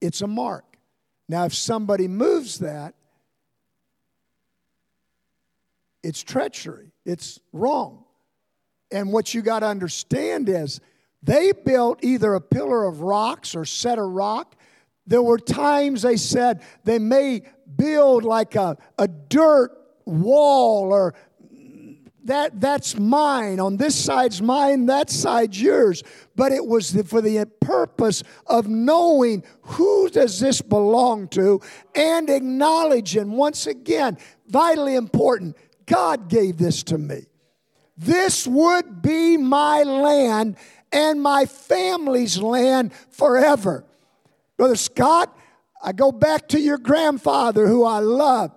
It's 0.00 0.20
a 0.22 0.26
mark. 0.26 0.73
Now, 1.28 1.44
if 1.46 1.54
somebody 1.54 2.08
moves 2.08 2.58
that, 2.58 2.94
it's 6.02 6.22
treachery, 6.22 6.92
it's 7.06 7.40
wrong. 7.52 8.04
And 8.92 9.12
what 9.12 9.32
you 9.32 9.42
got 9.42 9.60
to 9.60 9.66
understand 9.66 10.48
is 10.48 10.80
they 11.22 11.52
built 11.52 12.04
either 12.04 12.34
a 12.34 12.40
pillar 12.40 12.84
of 12.84 13.00
rocks 13.00 13.56
or 13.56 13.64
set 13.64 13.98
a 13.98 14.02
rock. 14.02 14.54
There 15.06 15.22
were 15.22 15.38
times 15.38 16.02
they 16.02 16.16
said 16.16 16.62
they 16.84 16.98
may 16.98 17.42
build 17.76 18.24
like 18.24 18.54
a, 18.54 18.76
a 18.98 19.08
dirt 19.08 19.72
wall 20.04 20.92
or 20.92 21.14
that 22.24 22.60
that's 22.60 22.98
mine. 22.98 23.60
On 23.60 23.76
this 23.76 23.94
side's 23.94 24.40
mine 24.42 24.86
that 24.86 25.10
side's 25.10 25.60
yours. 25.60 26.02
But 26.34 26.52
it 26.52 26.66
was 26.66 26.90
for 27.06 27.20
the 27.20 27.46
purpose 27.60 28.22
of 28.46 28.66
knowing 28.68 29.44
who 29.62 30.08
does 30.08 30.40
this 30.40 30.60
belong 30.60 31.28
to 31.28 31.60
and 31.94 32.28
acknowledging 32.28 33.32
once 33.32 33.66
again 33.66 34.18
vitally 34.48 34.94
important 34.94 35.56
god 35.86 36.28
gave 36.28 36.56
this 36.56 36.82
to 36.84 36.98
me. 36.98 37.26
This 37.96 38.46
would 38.46 39.02
be 39.02 39.36
my 39.36 39.82
land 39.82 40.56
and 40.90 41.22
my 41.22 41.46
family's 41.46 42.38
land 42.38 42.92
forever. 43.10 43.84
Brother 44.56 44.76
scott 44.76 45.36
i 45.82 45.92
go 45.92 46.10
back 46.10 46.48
to 46.48 46.60
your 46.60 46.78
grandfather 46.78 47.66
who 47.66 47.84
i 47.84 47.98
loved 47.98 48.54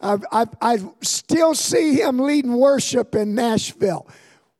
I, 0.00 0.16
I, 0.32 0.46
I 0.60 0.78
still 1.02 1.54
see 1.54 2.00
him 2.00 2.18
leading 2.18 2.56
worship 2.56 3.14
in 3.14 3.34
Nashville. 3.34 4.06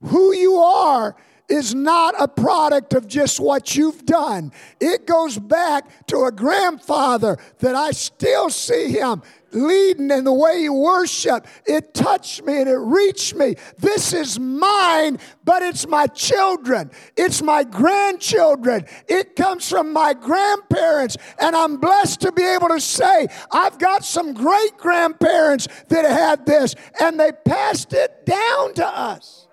Who 0.02 0.34
you 0.34 0.56
are 0.56 1.16
is 1.48 1.74
not 1.74 2.14
a 2.18 2.28
product 2.28 2.94
of 2.94 3.08
just 3.08 3.40
what 3.40 3.74
you've 3.74 4.06
done. 4.06 4.52
It 4.80 5.06
goes 5.06 5.38
back 5.38 6.06
to 6.06 6.24
a 6.24 6.32
grandfather 6.32 7.38
that 7.58 7.74
I 7.74 7.90
still 7.90 8.50
see 8.50 8.92
him 8.92 9.22
leading 9.52 10.10
and 10.10 10.26
the 10.26 10.32
way 10.32 10.60
you 10.60 10.72
worship, 10.72 11.46
it 11.66 11.94
touched 11.94 12.44
me 12.44 12.60
and 12.60 12.68
it 12.68 12.76
reached 12.76 13.34
me. 13.34 13.56
This 13.78 14.12
is 14.12 14.38
mine, 14.38 15.18
but 15.44 15.62
it's 15.62 15.86
my 15.86 16.06
children. 16.06 16.90
It's 17.16 17.42
my 17.42 17.64
grandchildren. 17.64 18.86
It 19.08 19.36
comes 19.36 19.68
from 19.68 19.92
my 19.92 20.14
grandparents. 20.14 21.16
And 21.38 21.54
I'm 21.56 21.76
blessed 21.78 22.20
to 22.22 22.32
be 22.32 22.42
able 22.42 22.68
to 22.68 22.80
say, 22.80 23.28
I've 23.52 23.78
got 23.78 24.04
some 24.04 24.34
great 24.34 24.76
grandparents 24.76 25.68
that 25.88 26.04
had 26.04 26.46
this, 26.46 26.74
and 27.00 27.18
they 27.18 27.32
passed 27.32 27.92
it 27.92 28.26
down 28.26 28.74
to 28.74 28.86
us. 28.86 29.46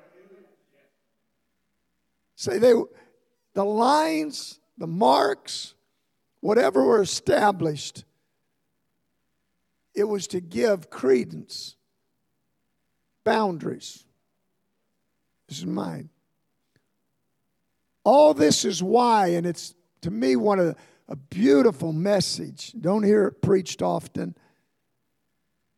Say 2.36 2.60
they 2.60 2.74
the 3.56 3.66
lines, 3.66 4.60
the 4.78 4.86
marks, 4.86 5.74
whatever 6.42 6.84
were 6.84 7.02
established 7.02 8.06
it 9.98 10.08
was 10.08 10.28
to 10.28 10.40
give 10.40 10.92
credence, 10.92 11.76
boundaries. 13.24 14.06
This 15.50 15.58
is 15.58 15.66
mine. 15.66 16.10
All 18.04 18.36
this 18.36 18.64
is 18.64 18.84
why, 18.84 19.30
and 19.30 19.48
it's 19.48 19.74
to 20.02 20.12
me 20.12 20.36
one 20.36 20.60
of 20.60 20.76
a 21.10 21.16
beautiful 21.16 21.94
message. 21.94 22.74
Don't 22.80 23.02
hear 23.02 23.26
it 23.26 23.42
preached 23.42 23.82
often. 23.82 24.36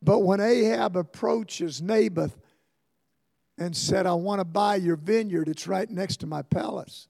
But 0.02 0.20
when 0.20 0.42
Ahab 0.42 0.98
approaches 0.98 1.82
Naboth 1.82 2.38
and 3.58 3.74
said, 3.76 4.06
I 4.06 4.16
want 4.16 4.40
to 4.40 4.46
buy 4.46 4.76
your 4.76 4.98
vineyard, 4.98 5.48
it's 5.48 5.66
right 5.66 5.90
next 5.90 6.18
to 6.18 6.28
my 6.28 6.42
palace. 6.42 7.08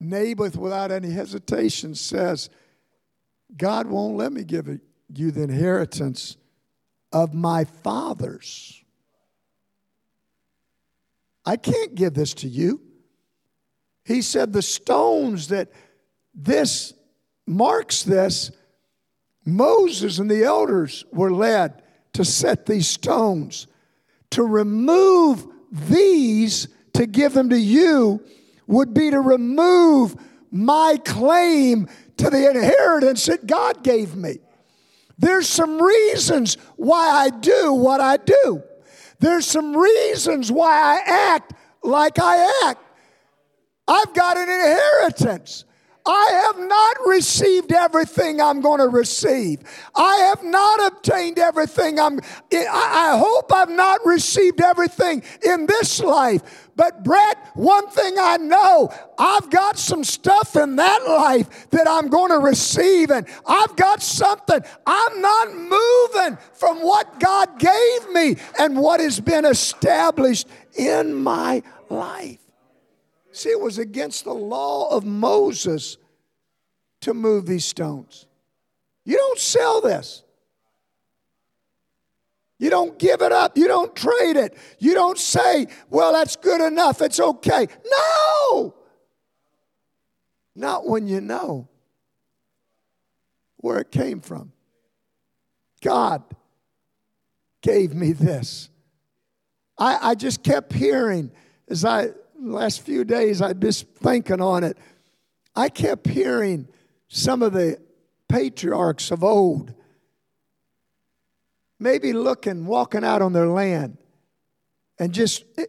Naboth, 0.00 0.56
without 0.56 0.90
any 0.90 1.10
hesitation, 1.10 1.94
says, 1.94 2.48
God 3.54 3.86
won't 3.88 4.16
let 4.16 4.32
me 4.32 4.42
give 4.42 4.68
you 5.18 5.30
the 5.30 5.42
inheritance 5.42 6.36
of 7.12 7.34
my 7.34 7.64
fathers. 7.64 8.82
I 11.44 11.56
can't 11.56 11.94
give 11.94 12.14
this 12.14 12.34
to 12.34 12.48
you. 12.48 12.80
He 14.04 14.22
said, 14.22 14.52
The 14.52 14.62
stones 14.62 15.48
that 15.48 15.70
this 16.34 16.94
marks 17.46 18.02
this, 18.02 18.50
Moses 19.44 20.18
and 20.18 20.30
the 20.30 20.44
elders 20.44 21.04
were 21.12 21.32
led 21.32 21.82
to 22.14 22.24
set 22.24 22.66
these 22.66 22.88
stones. 22.88 23.66
To 24.30 24.44
remove 24.44 25.46
these 25.70 26.68
to 26.94 27.06
give 27.06 27.34
them 27.34 27.50
to 27.50 27.58
you 27.58 28.22
would 28.66 28.94
be 28.94 29.10
to 29.10 29.20
remove 29.20 30.16
my 30.50 30.98
claim 31.04 31.88
to 32.18 32.30
the 32.30 32.50
inheritance 32.50 33.26
that 33.26 33.46
God 33.46 33.82
gave 33.82 34.14
me. 34.14 34.38
There's 35.22 35.48
some 35.48 35.80
reasons 35.80 36.56
why 36.74 37.08
I 37.08 37.30
do 37.30 37.72
what 37.72 38.00
I 38.00 38.16
do. 38.16 38.60
There's 39.20 39.46
some 39.46 39.74
reasons 39.76 40.50
why 40.50 40.72
I 40.72 41.34
act 41.36 41.54
like 41.84 42.18
I 42.18 42.68
act. 42.68 42.80
I've 43.86 44.12
got 44.14 44.36
an 44.36 44.48
inheritance. 44.48 45.64
I 46.04 46.44
have 46.46 46.58
not 46.58 47.06
received 47.06 47.72
everything 47.72 48.40
I'm 48.40 48.60
going 48.60 48.80
to 48.80 48.88
receive. 48.88 49.60
I 49.94 50.16
have 50.16 50.42
not 50.42 50.92
obtained 50.92 51.38
everything 51.38 52.00
I'm, 52.00 52.20
I 52.52 53.16
hope 53.18 53.52
I've 53.52 53.70
not 53.70 54.00
received 54.04 54.60
everything 54.60 55.22
in 55.44 55.66
this 55.66 56.00
life. 56.00 56.70
But, 56.74 57.04
Brett, 57.04 57.36
one 57.54 57.88
thing 57.88 58.14
I 58.18 58.38
know, 58.38 58.92
I've 59.18 59.50
got 59.50 59.78
some 59.78 60.02
stuff 60.02 60.56
in 60.56 60.76
that 60.76 61.04
life 61.06 61.70
that 61.70 61.86
I'm 61.88 62.08
going 62.08 62.30
to 62.30 62.38
receive, 62.38 63.10
and 63.10 63.26
I've 63.46 63.76
got 63.76 64.02
something. 64.02 64.60
I'm 64.86 65.20
not 65.20 65.54
moving 65.54 66.38
from 66.54 66.78
what 66.78 67.20
God 67.20 67.58
gave 67.58 68.08
me 68.10 68.36
and 68.58 68.76
what 68.76 69.00
has 69.00 69.20
been 69.20 69.44
established 69.44 70.48
in 70.74 71.14
my 71.14 71.62
life. 71.90 72.41
See, 73.32 73.48
it 73.48 73.60
was 73.60 73.78
against 73.78 74.24
the 74.24 74.34
law 74.34 74.88
of 74.90 75.04
Moses 75.04 75.96
to 77.00 77.14
move 77.14 77.46
these 77.46 77.64
stones. 77.64 78.26
You 79.04 79.16
don't 79.16 79.38
sell 79.38 79.80
this. 79.80 80.22
You 82.58 82.70
don't 82.70 82.96
give 82.98 83.22
it 83.22 83.32
up. 83.32 83.58
You 83.58 83.66
don't 83.66 83.96
trade 83.96 84.36
it. 84.36 84.56
You 84.78 84.94
don't 84.94 85.18
say, 85.18 85.66
well, 85.90 86.12
that's 86.12 86.36
good 86.36 86.60
enough. 86.60 87.02
It's 87.02 87.18
okay. 87.18 87.66
No! 87.84 88.74
Not 90.54 90.86
when 90.86 91.08
you 91.08 91.20
know 91.20 91.68
where 93.56 93.78
it 93.78 93.90
came 93.90 94.20
from. 94.20 94.52
God 95.80 96.22
gave 97.62 97.94
me 97.94 98.12
this. 98.12 98.68
I, 99.78 100.10
I 100.10 100.14
just 100.14 100.44
kept 100.44 100.72
hearing 100.72 101.32
as 101.68 101.84
I 101.84 102.10
last 102.42 102.82
few 102.82 103.04
days, 103.04 103.40
I'd 103.40 103.60
been 103.60 103.72
thinking 103.72 104.40
on 104.40 104.64
it. 104.64 104.76
I 105.54 105.68
kept 105.68 106.06
hearing 106.06 106.68
some 107.08 107.42
of 107.42 107.52
the 107.52 107.78
patriarchs 108.28 109.10
of 109.10 109.22
old 109.22 109.74
maybe 111.82 112.12
looking, 112.12 112.64
walking 112.64 113.04
out 113.04 113.20
on 113.20 113.32
their 113.32 113.48
land 113.48 113.98
and 114.98 115.12
just 115.12 115.44
eh, 115.58 115.66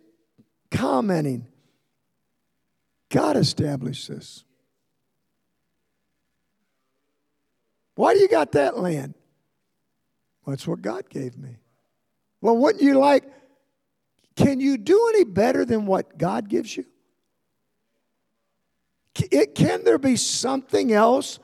commenting. 0.69 1.47
God 3.09 3.35
established 3.35 4.07
this. 4.07 4.43
Why 7.95 8.13
do 8.13 8.19
you 8.19 8.27
got 8.27 8.53
that 8.53 8.77
land? 8.77 9.15
Well, 10.45 10.55
that's 10.55 10.67
what 10.67 10.81
God 10.81 11.09
gave 11.09 11.37
me. 11.37 11.57
Well, 12.41 12.57
wouldn't 12.57 12.83
you 12.83 12.97
like 12.97 13.23
can 14.35 14.59
you 14.59 14.77
do 14.77 15.11
any 15.13 15.23
better 15.23 15.65
than 15.65 15.85
what 15.85 16.17
God 16.17 16.49
gives 16.49 16.75
you? 16.75 16.85
Can 19.13 19.83
there 19.83 19.99
be 19.99 20.15
something 20.15 20.91
else 20.91 21.39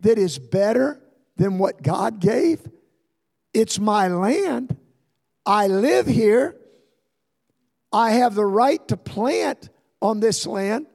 that 0.00 0.18
is 0.18 0.38
better 0.38 1.00
than 1.36 1.58
what 1.58 1.82
God 1.82 2.20
gave? 2.20 2.60
It's 3.52 3.78
my 3.78 4.08
land. 4.08 4.76
I 5.44 5.66
live 5.66 6.06
here. 6.06 6.56
I 7.92 8.12
have 8.12 8.34
the 8.34 8.46
right 8.46 8.86
to 8.88 8.96
plant 8.96 9.68
on 10.00 10.20
this 10.20 10.46
land. 10.46 10.86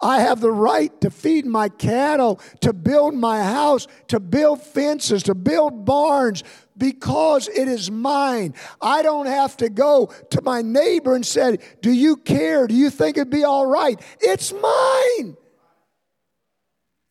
I 0.00 0.20
have 0.20 0.40
the 0.40 0.52
right 0.52 1.00
to 1.00 1.10
feed 1.10 1.44
my 1.44 1.68
cattle, 1.68 2.40
to 2.60 2.72
build 2.72 3.14
my 3.14 3.42
house, 3.42 3.88
to 4.06 4.20
build 4.20 4.62
fences, 4.62 5.24
to 5.24 5.34
build 5.34 5.84
barns, 5.84 6.44
because 6.78 7.48
it 7.48 7.68
is 7.68 7.90
mine. 7.90 8.54
I 8.80 9.02
don't 9.02 9.26
have 9.26 9.56
to 9.58 9.68
go 9.68 10.12
to 10.30 10.42
my 10.42 10.62
neighbor 10.62 11.14
and 11.14 11.26
say, 11.26 11.58
Do 11.82 11.92
you 11.92 12.16
care? 12.16 12.66
Do 12.66 12.74
you 12.74 12.90
think 12.90 13.16
it'd 13.16 13.30
be 13.30 13.44
all 13.44 13.66
right? 13.66 14.00
It's 14.20 14.52
mine. 14.52 15.36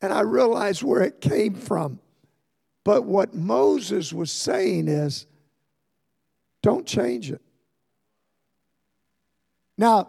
And 0.01 0.13
I 0.13 0.21
realized 0.21 0.83
where 0.83 1.01
it 1.01 1.21
came 1.21 1.55
from. 1.55 1.99
But 2.83 3.03
what 3.03 3.33
Moses 3.33 4.13
was 4.13 4.31
saying 4.31 4.87
is, 4.87 5.25
don't 6.61 6.85
change 6.85 7.31
it. 7.31 7.41
Now, 9.77 10.07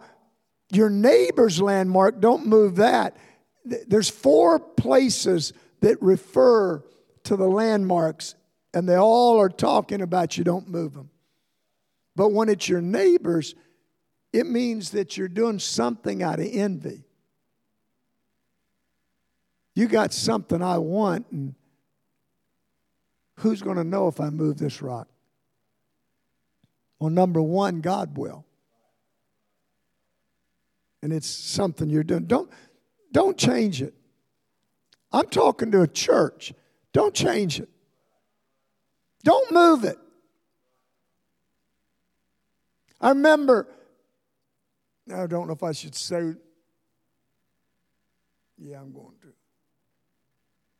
your 0.71 0.89
neighbor's 0.89 1.61
landmark, 1.61 2.19
don't 2.21 2.45
move 2.45 2.77
that. 2.77 3.17
There's 3.65 4.09
four 4.09 4.59
places 4.59 5.53
that 5.81 6.01
refer 6.01 6.83
to 7.23 7.35
the 7.35 7.47
landmarks 7.47 8.35
and 8.73 8.87
they 8.87 8.95
all 8.95 9.39
are 9.39 9.49
talking 9.49 10.01
about 10.01 10.37
you, 10.37 10.43
don't 10.43 10.67
move 10.67 10.93
them. 10.93 11.09
But 12.15 12.29
when 12.29 12.49
it's 12.49 12.67
your 12.67 12.81
neighbors, 12.81 13.55
it 14.31 14.45
means 14.45 14.91
that 14.91 15.17
you're 15.17 15.27
doing 15.27 15.59
something 15.59 16.21
out 16.21 16.39
of 16.39 16.47
envy. 16.51 17.03
You 19.73 19.87
got 19.87 20.13
something 20.13 20.61
I 20.61 20.77
want, 20.77 21.25
and 21.31 21.55
who's 23.35 23.61
going 23.61 23.77
to 23.77 23.83
know 23.83 24.07
if 24.07 24.19
I 24.19 24.29
move 24.29 24.57
this 24.57 24.81
rock? 24.81 25.07
Well, 26.99 27.09
number 27.09 27.41
one, 27.41 27.79
God 27.79 28.17
will. 28.17 28.45
And 31.01 31.13
it's 31.13 31.27
something 31.27 31.89
you're 31.89 32.03
doing. 32.03 32.25
Don't, 32.25 32.49
don't 33.13 33.37
change 33.37 33.81
it. 33.81 33.93
I'm 35.11 35.27
talking 35.27 35.71
to 35.71 35.81
a 35.81 35.87
church. 35.87 36.53
Don't 36.91 37.13
change 37.13 37.59
it. 37.59 37.69
Don't 39.23 39.51
move 39.51 39.83
it. 39.83 39.97
I 43.01 43.09
remember, 43.09 43.67
I 45.13 45.27
don't 45.27 45.47
know 45.47 45.53
if 45.53 45.63
I 45.63 45.71
should 45.71 45.95
say, 45.95 46.33
yeah, 48.57 48.79
I'm 48.79 48.91
going 48.91 49.15
to. 49.21 49.33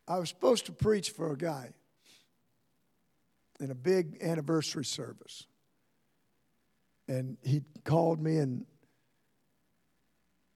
I 0.08 0.20
was 0.20 0.30
supposed 0.30 0.66
to 0.66 0.72
preach 0.72 1.12
for 1.12 1.32
a 1.32 1.38
guy 1.38 1.74
in 3.60 3.72
a 3.72 3.76
big 3.76 4.18
anniversary 4.22 4.86
service. 4.86 5.46
And 7.08 7.38
he 7.44 7.62
called 7.84 8.22
me, 8.22 8.38
and 8.38 8.66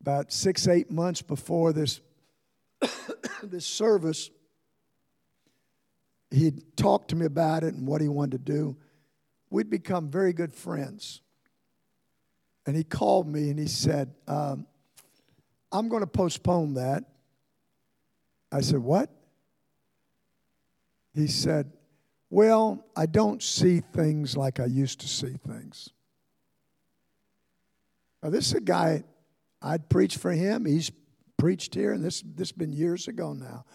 about 0.02 0.34
six, 0.34 0.68
eight 0.68 0.92
months 0.92 1.22
before 1.22 1.72
this, 1.72 2.02
this 3.44 3.66
service, 3.66 4.30
he'd 6.34 6.76
talked 6.76 7.10
to 7.10 7.16
me 7.16 7.26
about 7.26 7.64
it 7.64 7.74
and 7.74 7.88
what 7.88 8.02
he 8.02 8.08
wanted 8.08 8.46
to 8.46 8.52
do. 8.52 8.76
We'd 9.50 9.70
become 9.70 10.10
very 10.10 10.34
good 10.34 10.54
friends. 10.54 11.22
And 12.66 12.76
he 12.76 12.84
called 12.84 13.28
me 13.28 13.50
and 13.50 13.60
he 13.60 13.68
said, 13.68 14.14
um, 14.28 14.66
I'm 15.72 15.90
going 15.90 16.02
to 16.02 16.08
postpone 16.08 16.76
that. 16.76 17.04
I 18.52 18.62
said, 18.62 18.80
What? 18.80 19.10
He 21.16 21.28
said, 21.28 21.74
Well, 22.30 22.86
I 22.96 23.08
don't 23.08 23.42
see 23.42 23.80
things 23.80 24.38
like 24.38 24.60
I 24.60 24.66
used 24.66 25.02
to 25.02 25.08
see 25.08 25.36
things. 25.48 25.90
Now, 28.22 28.30
this 28.30 28.48
is 28.48 28.54
a 28.54 28.62
guy, 28.62 29.04
I'd 29.62 29.90
preached 29.90 30.20
for 30.20 30.32
him. 30.32 30.66
He's 30.66 30.92
preached 31.38 31.76
here, 31.76 31.92
and 31.92 32.04
this, 32.06 32.22
this 32.22 32.50
has 32.50 32.52
been 32.54 32.72
years 32.72 33.08
ago 33.08 33.34
now. 33.34 33.66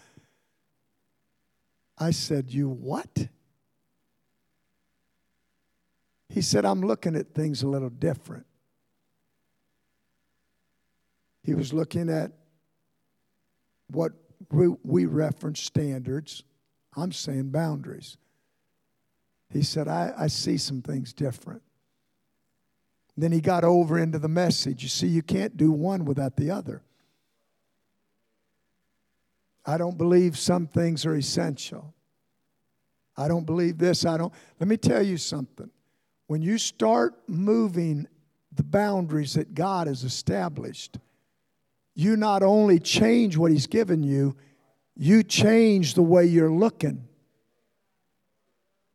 I 1.98 2.10
said, 2.10 2.50
You 2.50 2.68
what? 2.68 3.28
He 6.28 6.42
said, 6.42 6.64
I'm 6.64 6.82
looking 6.82 7.16
at 7.16 7.34
things 7.34 7.62
a 7.62 7.66
little 7.66 7.90
different. 7.90 8.46
He 11.42 11.54
was 11.54 11.72
looking 11.72 12.10
at 12.10 12.32
what 13.90 14.12
we 14.82 15.06
reference 15.06 15.60
standards. 15.60 16.42
I'm 16.94 17.12
saying 17.12 17.50
boundaries. 17.50 18.18
He 19.50 19.62
said, 19.62 19.88
I, 19.88 20.12
I 20.16 20.26
see 20.26 20.58
some 20.58 20.82
things 20.82 21.12
different. 21.12 21.62
Then 23.16 23.32
he 23.32 23.40
got 23.40 23.64
over 23.64 23.98
into 23.98 24.18
the 24.18 24.28
message. 24.28 24.82
You 24.82 24.88
see, 24.88 25.08
you 25.08 25.22
can't 25.22 25.56
do 25.56 25.72
one 25.72 26.04
without 26.04 26.36
the 26.36 26.50
other. 26.50 26.82
I 29.68 29.76
don't 29.76 29.98
believe 29.98 30.38
some 30.38 30.66
things 30.66 31.04
are 31.04 31.14
essential. 31.14 31.92
I 33.18 33.28
don't 33.28 33.44
believe 33.44 33.76
this. 33.76 34.06
I 34.06 34.16
don't. 34.16 34.32
Let 34.58 34.66
me 34.66 34.78
tell 34.78 35.02
you 35.02 35.18
something. 35.18 35.68
When 36.26 36.40
you 36.40 36.56
start 36.56 37.14
moving 37.28 38.08
the 38.50 38.62
boundaries 38.62 39.34
that 39.34 39.54
God 39.54 39.86
has 39.86 40.04
established, 40.04 40.96
you 41.94 42.16
not 42.16 42.42
only 42.42 42.78
change 42.78 43.36
what 43.36 43.50
He's 43.50 43.66
given 43.66 44.02
you, 44.02 44.36
you 44.96 45.22
change 45.22 45.92
the 45.92 46.02
way 46.02 46.24
you're 46.24 46.50
looking. 46.50 47.06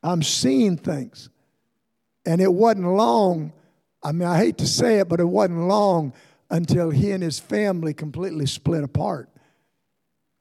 I'm 0.01 0.23
seeing 0.23 0.75
things. 0.75 1.29
And 2.25 2.41
it 2.41 2.51
wasn't 2.51 2.87
long, 2.87 3.53
I 4.01 4.11
mean, 4.11 4.27
I 4.27 4.39
hate 4.39 4.57
to 4.57 4.67
say 4.67 4.97
it, 4.97 5.07
but 5.07 5.19
it 5.19 5.25
wasn't 5.25 5.67
long 5.67 6.13
until 6.49 6.89
he 6.89 7.11
and 7.11 7.21
his 7.21 7.39
family 7.39 7.93
completely 7.93 8.47
split 8.47 8.83
apart. 8.83 9.29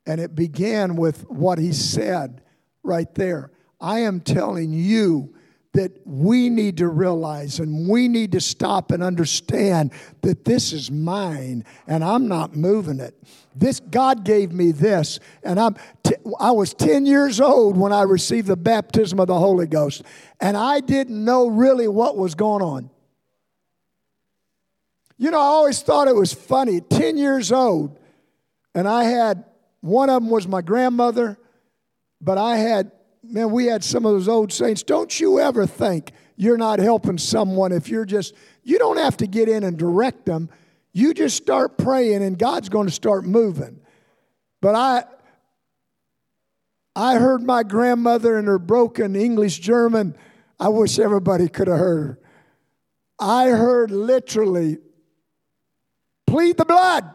And 0.07 0.21
it 0.21 0.35
began 0.35 0.97
with 0.97 1.29
what 1.31 1.59
he 1.59 1.73
said 1.73 2.43
right 2.83 3.13
there. 3.15 3.51
I 3.81 4.01
am 4.01 4.21
telling 4.21 4.73
you 4.73 5.35
that 5.73 6.07
we 6.07 6.51
need 6.51 6.77
to 6.77 6.89
realize 6.89 7.59
and 7.59 7.89
we 7.89 8.07
need 8.07 8.33
to 8.33 8.41
stop 8.41 8.91
and 8.91 9.03
understand 9.03 9.91
that 10.21 10.45
this 10.45 10.73
is 10.73 10.91
mine 10.91 11.65
and 11.87 12.05
I'm 12.05 12.29
not 12.29 12.55
moving 12.55 13.01
it. 13.01 13.15
This 13.55 13.81
God 13.81 14.25
gave 14.25 14.53
me 14.53 14.73
this 14.73 15.19
and 15.43 15.59
I'm 15.59 15.77
t- 16.03 16.17
I 16.39 16.51
was 16.51 16.75
10 16.75 17.07
years 17.07 17.41
old 17.41 17.79
when 17.79 17.93
I 17.93 18.03
received 18.03 18.49
the 18.49 18.57
baptism 18.57 19.19
of 19.19 19.29
the 19.29 19.39
Holy 19.39 19.67
Ghost 19.67 20.03
and 20.41 20.57
I 20.57 20.81
didn't 20.81 21.25
know 21.25 21.49
really 21.49 21.89
what 21.89 22.19
was 22.19 22.35
going 22.35 22.63
on. 22.63 22.91
You 25.17 25.31
know, 25.31 25.39
I 25.39 25.43
always 25.43 25.81
thought 25.81 26.07
it 26.07 26.17
was 26.17 26.35
funny. 26.35 26.81
10 26.83 27.17
years 27.17 27.51
old 27.51 27.99
and 28.75 28.87
I 28.87 29.05
had 29.05 29.45
one 29.83 30.09
of 30.09 30.23
them 30.23 30.31
was 30.31 30.49
my 30.49 30.63
grandmother, 30.63 31.39
but 32.21 32.39
I 32.39 32.57
had 32.57 32.91
man, 33.23 33.51
we 33.51 33.67
had 33.67 33.85
some 33.85 34.05
of 34.05 34.13
those 34.13 34.29
old 34.29 34.53
saints. 34.53 34.83
Don't 34.83 35.19
you 35.21 35.39
ever 35.41 35.67
think 35.67 36.13
you're 36.37 36.59
not 36.59 36.79
helping 36.79 37.19
someone 37.19 37.73
if 37.73 37.89
you're 37.89 38.05
just, 38.05 38.35
you 38.63 38.79
don't 38.79 38.97
have 38.97 39.17
to 39.19 39.27
get 39.27 39.49
in 39.49 39.63
and 39.63 39.79
direct 39.79 40.27
them. 40.27 40.51
You 40.93 41.15
just 41.15 41.37
start 41.37 41.79
praying 41.79 42.23
and 42.23 42.39
God's 42.39 42.69
going 42.69 42.87
to 42.87 42.93
start 42.93 43.25
moving. 43.25 43.81
But 44.61 44.75
I, 44.75 45.05
I 46.95 47.19
heard 47.19 47.43
my 47.43 47.63
grandmother 47.63 48.39
in 48.39 48.47
her 48.47 48.59
broken 48.59 49.17
English 49.17 49.59
German. 49.61 50.17
I 50.61 50.69
wish 50.69 50.99
everybody 50.99 51.49
could 51.49 51.69
have 51.69 51.79
heard 51.79 52.07
her. 52.07 52.19
I 53.19 53.49
heard 53.49 53.91
literally, 53.91 54.79
plead 56.27 56.57
the 56.57 56.65
blood. 56.65 57.15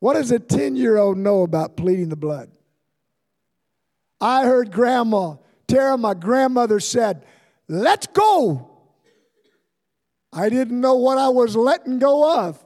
What 0.00 0.14
does 0.14 0.30
a 0.30 0.38
10 0.38 0.76
year 0.76 0.96
old 0.96 1.18
know 1.18 1.42
about 1.42 1.76
pleading 1.76 2.08
the 2.08 2.16
blood? 2.16 2.50
I 4.20 4.44
heard 4.44 4.72
Grandma, 4.72 5.36
Tara, 5.66 5.96
my 5.96 6.14
grandmother 6.14 6.80
said, 6.80 7.24
Let's 7.68 8.06
go. 8.06 8.70
I 10.32 10.48
didn't 10.48 10.80
know 10.80 10.96
what 10.96 11.18
I 11.18 11.28
was 11.28 11.56
letting 11.56 11.98
go 11.98 12.38
of. 12.48 12.64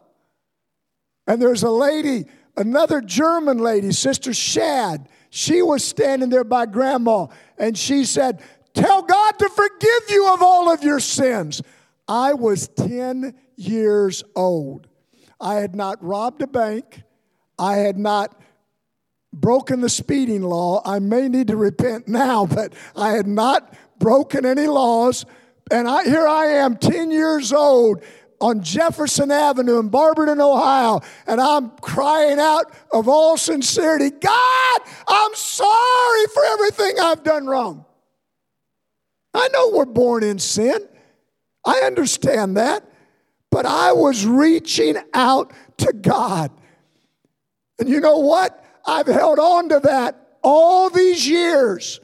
And 1.27 1.41
there's 1.41 1.63
a 1.63 1.71
lady, 1.71 2.27
another 2.57 3.01
German 3.01 3.59
lady, 3.59 3.93
Sister 3.93 4.35
Shad. 4.35 5.09
She 5.31 5.63
was 5.63 5.85
standing 5.85 6.29
there 6.29 6.45
by 6.45 6.67
Grandma, 6.67 7.29
and 7.57 7.77
she 7.77 8.05
said, 8.05 8.43
Tell 8.75 9.03
God 9.03 9.39
to 9.39 9.49
forgive 9.49 10.11
you 10.11 10.33
of 10.33 10.43
all 10.43 10.73
of 10.73 10.83
your 10.83 11.01
sins. 11.01 11.63
I 12.07 12.35
was 12.35 12.69
10 12.69 13.35
years 13.57 14.25
old. 14.35 14.89
I 15.41 15.55
had 15.55 15.75
not 15.75 16.03
robbed 16.03 16.43
a 16.43 16.47
bank. 16.47 17.03
I 17.63 17.77
had 17.77 17.97
not 17.97 18.37
broken 19.33 19.81
the 19.81 19.89
speeding 19.89 20.43
law. 20.43 20.83
I 20.85 20.99
may 20.99 21.29
need 21.29 21.47
to 21.47 21.57
repent 21.57 22.09
now, 22.09 22.45
but 22.55 22.73
I 22.97 23.13
had 23.13 23.29
not 23.29 23.73
broken 24.01 24.45
any 24.45 24.67
laws. 24.67 25.25
And 25.71 25.87
I, 25.87 26.03
here 26.03 26.27
I 26.27 26.47
am, 26.47 26.77
10 26.77 27.13
years 27.13 27.53
old 27.53 28.03
on 28.41 28.61
Jefferson 28.65 29.31
Avenue 29.31 29.79
in 29.79 29.89
Barberton, 29.91 30.41
Ohio, 30.41 31.01
and 31.29 31.41
I'm 31.41 31.71
crying 31.81 32.41
out 32.41 32.75
of 32.93 33.09
all 33.09 33.37
sincerity 33.37 34.11
God, 34.11 34.81
I'm 35.07 35.35
sorry 35.37 36.27
for 36.35 36.45
everything 36.47 36.99
I've 37.01 37.23
done 37.23 37.47
wrong. 37.47 37.85
I 39.33 39.47
know 39.53 39.71
we're 39.71 39.85
born 39.85 40.25
in 40.25 40.41
sin, 40.41 40.89
I 41.65 41.83
understand 41.83 42.57
that, 42.57 42.85
but 43.53 43.65
I 43.65 43.93
was 43.93 44.27
reaching 44.27 44.97
out 45.15 45.53
to 45.79 45.93
God. 45.93 46.51
And 47.83 47.91
you 47.91 47.99
know 47.99 48.19
what? 48.19 48.65
I've 48.87 49.09
held 49.09 49.41
on 49.41 49.71
to 49.71 49.81
that 49.81 50.15
all 50.41 50.89
these 50.89 51.29
years. 51.29 51.99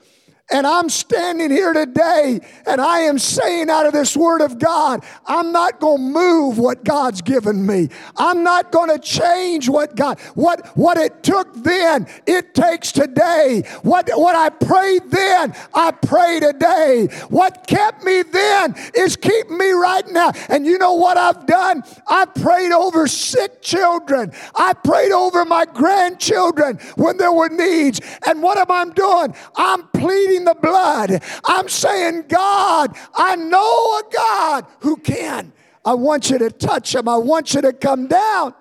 And 0.51 0.67
I'm 0.67 0.89
standing 0.89 1.51
here 1.51 1.75
today 1.75 2.41
and 2.67 2.81
I 2.81 3.01
am 3.01 3.19
saying 3.19 3.69
out 3.69 3.85
of 3.85 3.93
this 3.93 4.17
word 4.17 4.41
of 4.41 4.59
God, 4.59 5.05
I'm 5.27 5.53
not 5.53 5.79
going 5.79 5.99
to 5.99 6.03
move 6.03 6.59
what 6.59 6.85
God's 6.85 7.21
given 7.21 7.67
me. 7.67 7.91
I'm 8.17 8.43
not 8.43 8.73
going 8.73 8.89
to 8.89 8.99
change 8.99 9.69
what 9.69 9.95
God, 9.95 10.19
what, 10.35 10.67
what 10.75 10.97
it 10.97 11.23
took 11.23 11.53
then, 11.55 12.07
it 12.27 12.55
takes 12.55 12.93
today. 12.93 13.63
What, 13.83 14.09
what 14.15 14.37
I 14.37 14.49
prayed 14.49 15.11
then, 15.11 15.55
I 15.75 15.91
pray 15.91 16.41
today. 16.41 17.09
What 17.29 17.67
kept 17.67 18.03
me 18.03 18.23
then 18.23 18.75
is 18.95 19.17
keeping 19.17 19.59
me 19.59 19.73
right 19.73 20.09
now. 20.09 20.33
And 20.49 20.65
you 20.65 20.79
know 20.79 20.95
what 20.95 21.19
I've 21.19 21.45
done? 21.45 21.83
I 22.09 22.25
prayed 22.25 22.73
over 22.73 23.07
sick 23.07 23.61
children. 23.61 24.33
I 24.55 24.73
prayed 24.73 25.13
over 25.13 25.45
my 25.45 25.67
grandchildren 25.67 26.79
when 26.97 27.19
there 27.19 27.33
were 27.33 27.51
needs. 27.51 28.01
And 28.27 28.43
what 28.43 28.57
am 28.57 28.71
I 28.71 28.87
doing? 28.95 29.35
I'm 29.55 29.87
pleading 29.89 30.38
the 30.45 30.55
blood. 30.55 31.23
I'm 31.45 31.69
saying, 31.69 32.25
God, 32.29 32.97
I 33.15 33.37
know 33.37 33.99
a 33.99 34.03
God 34.13 34.67
who 34.81 34.97
can. 34.97 35.53
I 35.85 35.95
want 35.95 36.31
you 36.31 36.39
to 36.39 36.51
touch 36.51 36.95
him. 36.95 37.09
I 37.09 37.17
want 37.17 37.55
you 37.55 37.63
to 37.63 37.73
come 37.73 38.09
down. 38.09 38.55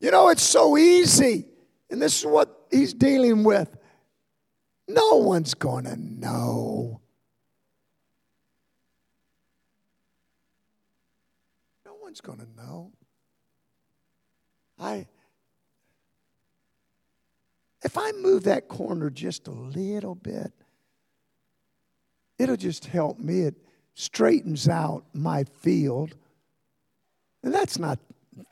You 0.00 0.10
know, 0.10 0.28
it's 0.28 0.42
so 0.42 0.76
easy. 0.76 1.46
And 1.90 2.00
this 2.02 2.18
is 2.18 2.26
what 2.26 2.66
he's 2.70 2.92
dealing 2.92 3.44
with. 3.44 3.74
No 4.88 5.16
one's 5.16 5.54
going 5.54 5.84
to 5.84 5.96
know. 5.96 7.00
No 11.86 11.94
one's 12.02 12.20
going 12.20 12.40
to 12.40 12.48
know. 12.56 12.92
I 14.78 15.06
if 17.84 17.98
I 17.98 18.12
move 18.12 18.44
that 18.44 18.68
corner 18.68 19.10
just 19.10 19.46
a 19.46 19.52
little 19.52 20.14
bit, 20.14 20.52
it'll 22.38 22.56
just 22.56 22.86
help 22.86 23.18
me. 23.18 23.42
It 23.42 23.54
straightens 23.92 24.68
out 24.68 25.04
my 25.12 25.44
field. 25.44 26.16
And 27.42 27.52
that's 27.52 27.78
not 27.78 27.98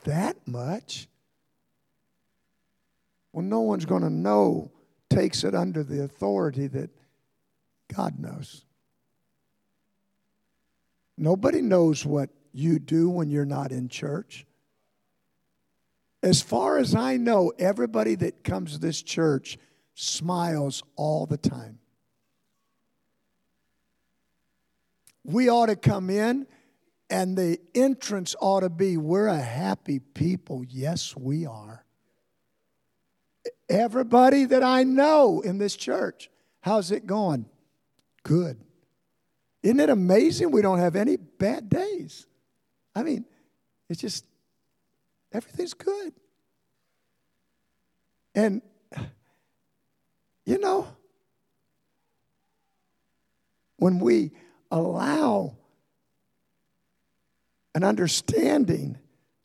that 0.05 0.37
much. 0.47 1.09
Well, 3.33 3.45
no 3.45 3.61
one's 3.61 3.87
going 3.87 4.03
to 4.03 4.11
know, 4.11 4.71
takes 5.09 5.43
it 5.43 5.55
under 5.55 5.83
the 5.83 6.05
authority 6.05 6.67
that 6.69 6.91
God 7.95 8.19
knows. 8.19 8.67
Nobody 11.17 11.63
knows 11.63 12.05
what 12.05 12.29
you 12.53 12.79
do 12.79 13.09
when 13.09 13.31
you're 13.31 13.47
not 13.47 13.73
in 13.73 13.89
church. 13.89 14.45
As 16.23 16.41
far 16.41 16.79
as 16.79 16.95
I 16.95 17.17
know, 17.17 17.53
everybody 17.59 18.15
that 18.17 18.45
comes 18.45 18.73
to 18.73 18.79
this 18.79 19.03
church 19.03 19.59
smiles 19.95 20.83
all 20.97 21.27
the 21.27 21.37
time. 21.37 21.79
We 25.25 25.49
ought 25.49 25.67
to 25.67 25.77
come 25.77 26.11
in, 26.11 26.47
and 27.11 27.37
the 27.37 27.59
entrance 27.75 28.35
ought 28.41 28.61
to 28.61 28.71
be 28.71 28.97
we're 28.97 29.27
a 29.27 29.41
happy 29.41 29.99
people. 29.99 30.65
Yes, 30.69 31.17
we 31.17 31.47
are. 31.47 31.85
Everybody 33.69 34.45
that 34.47 34.63
I 34.63 34.85
know 34.85 35.41
in 35.41 35.59
this 35.59 35.77
church, 35.77 36.31
how's 36.61 36.91
it 36.91 37.07
going? 37.07 37.47
Good. 38.23 38.61
Isn't 39.63 39.81
it 39.81 39.91
amazing 39.91 40.51
we 40.51 40.63
don't 40.63 40.79
have 40.79 40.97
any 40.97 41.17
bad 41.17 41.69
days? 41.69 42.27
I 42.95 43.03
mean, 43.03 43.25
it's 43.89 44.01
just 44.01 44.25
Everything's 45.33 45.75
good. 45.75 46.13
And 48.35 48.63
You 50.45 50.59
know, 50.59 50.89
when 53.77 54.01
we 54.01 54.33
allow 54.71 55.57
an 57.75 57.85
understanding, 57.85 58.99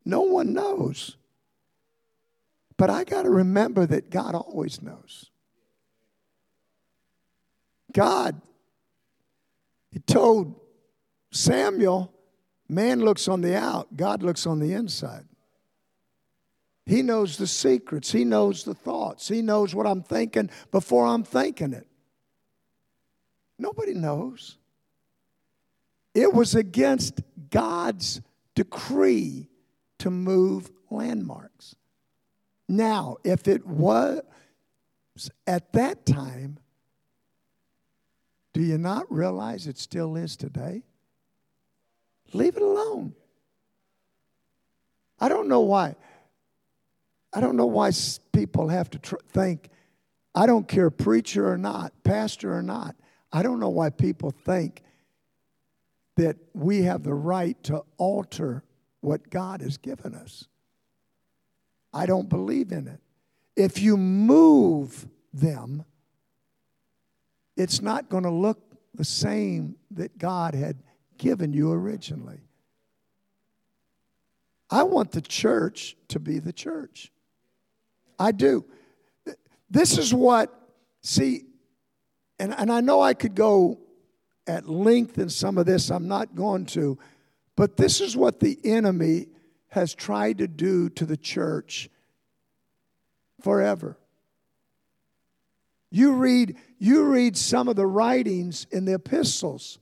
no 0.04 0.22
one 0.22 0.54
knows. 0.54 1.18
But 2.78 2.90
I 2.90 3.04
got 3.04 3.24
to 3.24 3.30
remember 3.30 3.86
that 3.86 4.10
God 4.10 4.36
always 4.36 4.82
knows. 4.82 5.30
God, 7.94 8.42
He 9.92 10.00
told 10.00 10.60
Samuel, 11.32 12.12
man 12.68 13.02
looks 13.02 13.28
on 13.28 13.42
the 13.42 13.58
out, 13.58 13.96
God 13.96 14.24
looks 14.24 14.46
on 14.46 14.60
the 14.60 14.74
inside. 14.74 15.26
He 16.88 17.02
knows 17.02 17.36
the 17.36 17.48
secrets. 17.48 18.14
He 18.14 18.24
knows 18.24 18.64
the 18.64 18.74
thoughts. 18.74 19.28
He 19.28 19.42
knows 19.42 19.76
what 19.76 19.86
I'm 19.86 20.02
thinking 20.02 20.50
before 20.72 21.06
I'm 21.06 21.24
thinking 21.24 21.74
it. 21.74 21.86
Nobody 23.60 23.94
knows. 23.94 24.58
It 26.16 26.34
was 26.34 26.56
against 26.56 27.20
God's 27.50 28.22
decree 28.56 29.50
to 30.00 30.10
move 30.10 30.72
landmarks. 30.90 31.76
Now, 32.70 33.18
if 33.26 33.50
it 33.50 33.68
was 33.68 34.22
at 35.46 35.74
that 35.74 36.06
time, 36.06 36.58
do 38.54 38.62
you 38.62 38.78
not 38.78 39.12
realize 39.12 39.68
it 39.68 39.78
still 39.78 40.16
is 40.16 40.38
today? 40.38 40.84
Leave 42.32 42.56
it 42.56 42.64
alone. 42.64 43.14
I 45.20 45.28
don't 45.28 45.50
know 45.50 45.62
why. 45.62 45.96
I 47.34 47.42
don't 47.42 47.56
know 47.56 47.66
why 47.66 47.92
people 48.32 48.70
have 48.70 48.90
to 48.92 49.00
tr- 49.00 49.16
think, 49.30 49.70
I 50.34 50.46
don't 50.46 50.68
care, 50.68 50.90
preacher 50.90 51.52
or 51.52 51.58
not, 51.58 51.92
pastor 52.04 52.54
or 52.56 52.62
not. 52.62 52.96
I 53.32 53.44
don't 53.44 53.60
know 53.60 53.70
why 53.70 53.90
people 53.90 54.32
think 54.32 54.82
that 56.16 56.38
we 56.54 56.84
have 56.84 57.04
the 57.04 57.14
right 57.14 57.62
to 57.64 57.84
alter 57.98 58.64
what 59.02 59.30
God 59.30 59.62
has 59.62 59.78
given 59.78 60.16
us. 60.16 60.48
I 61.94 62.06
don't 62.06 62.30
believe 62.30 62.72
in 62.72 62.88
it. 62.88 63.00
If 63.56 63.80
you 63.80 63.98
move 63.98 65.08
them, 65.34 65.86
it's 67.56 67.82
not 67.82 68.10
going 68.10 68.24
to 68.24 68.32
look 68.32 68.60
the 68.94 69.06
same 69.06 69.76
that 69.92 70.18
God 70.18 70.54
had 70.54 70.78
given 71.18 71.54
you 71.54 71.72
originally. 71.72 72.42
I 74.70 74.84
want 74.84 75.12
the 75.12 75.22
church 75.22 75.96
to 76.10 76.20
be 76.20 76.40
the 76.40 76.54
church. 76.54 77.12
I 78.20 78.32
do. 78.32 78.66
This 79.70 79.98
is 79.98 80.14
what, 80.14 80.54
see, 81.02 81.44
and, 82.40 82.54
and 82.58 82.72
I 82.72 82.82
know 82.82 83.02
I 83.02 83.14
could 83.14 83.36
go 83.36 83.80
at 84.48 84.68
length 84.68 85.18
in 85.18 85.30
some 85.30 85.58
of 85.58 85.66
this, 85.66 85.90
I'm 85.90 86.08
not 86.08 86.36
going 86.36 86.66
to, 86.68 86.98
but 87.56 87.76
this 87.76 88.00
is 88.00 88.16
what 88.16 88.40
the 88.40 88.58
enemy 88.64 89.28
has 89.70 89.94
tried 89.94 90.38
to 90.38 90.48
do 90.48 90.90
to 90.90 91.06
the 91.06 91.18
church 91.18 91.90
forever. 93.42 93.98
You 95.90 96.14
read, 96.14 96.58
you 96.80 97.04
read 97.04 97.38
some 97.38 97.68
of 97.68 97.76
the 97.76 97.86
writings 97.86 98.68
in 98.72 98.86
the 98.86 98.96
epistles. 98.96 99.80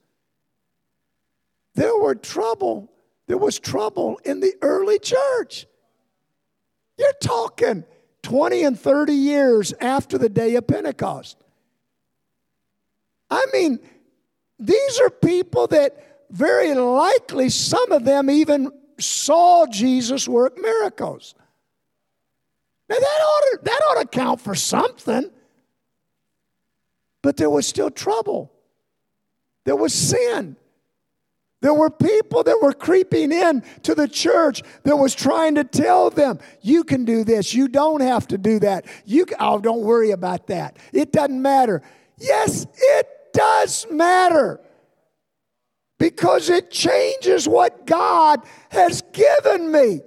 There 1.75 1.97
were 1.97 2.15
trouble. 2.15 2.91
There 3.27 3.37
was 3.37 3.59
trouble 3.59 4.19
in 4.23 4.39
the 4.39 4.53
early 4.61 4.99
church. 4.99 5.67
You're 6.97 7.13
talking 7.21 7.83
20 8.25 8.63
and 8.63 8.79
30 8.79 9.13
years 9.13 9.71
after 9.79 10.17
the 10.17 10.29
day 10.29 10.55
of 10.55 10.65
Pentecost. 10.65 11.37
I 13.29 13.45
mean, 13.53 13.79
these 14.57 14.99
are 14.99 15.11
people 15.11 15.67
that 15.67 16.25
very 16.31 16.73
likely, 16.73 17.49
some 17.49 17.91
of 17.91 18.03
them 18.03 18.31
even 18.31 18.71
saw 18.99 19.67
Jesus 19.67 20.27
work 20.27 20.57
miracles. 20.57 21.35
Now, 22.89 22.95
that 22.95 23.03
ought 23.05 23.43
to, 23.51 23.59
that 23.63 23.81
ought 23.89 24.01
to 24.01 24.07
count 24.07 24.41
for 24.41 24.55
something. 24.55 25.29
But 27.21 27.37
there 27.37 27.49
was 27.49 27.67
still 27.67 27.91
trouble, 27.91 28.51
there 29.65 29.75
was 29.75 29.93
sin. 29.93 30.57
There 31.65 31.73
were 31.73 31.89
people 31.89 32.43
that 32.43 32.61
were 32.61 32.73
creeping 32.73 33.31
in 33.31 33.63
to 33.81 33.95
the 33.95 34.07
church 34.07 34.61
that 34.83 34.97
was 34.97 35.15
trying 35.15 35.55
to 35.55 35.63
tell 35.63 36.11
them, 36.11 36.37
you 36.61 36.83
can 36.83 37.05
do 37.05 37.23
this, 37.23 37.55
you 37.55 37.67
don't 37.67 38.01
have 38.01 38.27
to 38.27 38.37
do 38.37 38.59
that. 38.59 38.85
You 39.03 39.25
oh, 39.39 39.57
don't 39.57 39.81
worry 39.81 40.11
about 40.11 40.45
that. 40.45 40.77
It 40.93 41.11
doesn't 41.11 41.41
matter. 41.41 41.81
Yes, 42.19 42.67
it 42.77 43.07
does 43.33 43.87
matter 43.89 44.59
because 45.97 46.51
it 46.51 46.69
changes 46.69 47.47
what 47.47 47.87
God 47.87 48.41
has 48.69 49.01
given 49.11 49.71
me. 49.71 50.01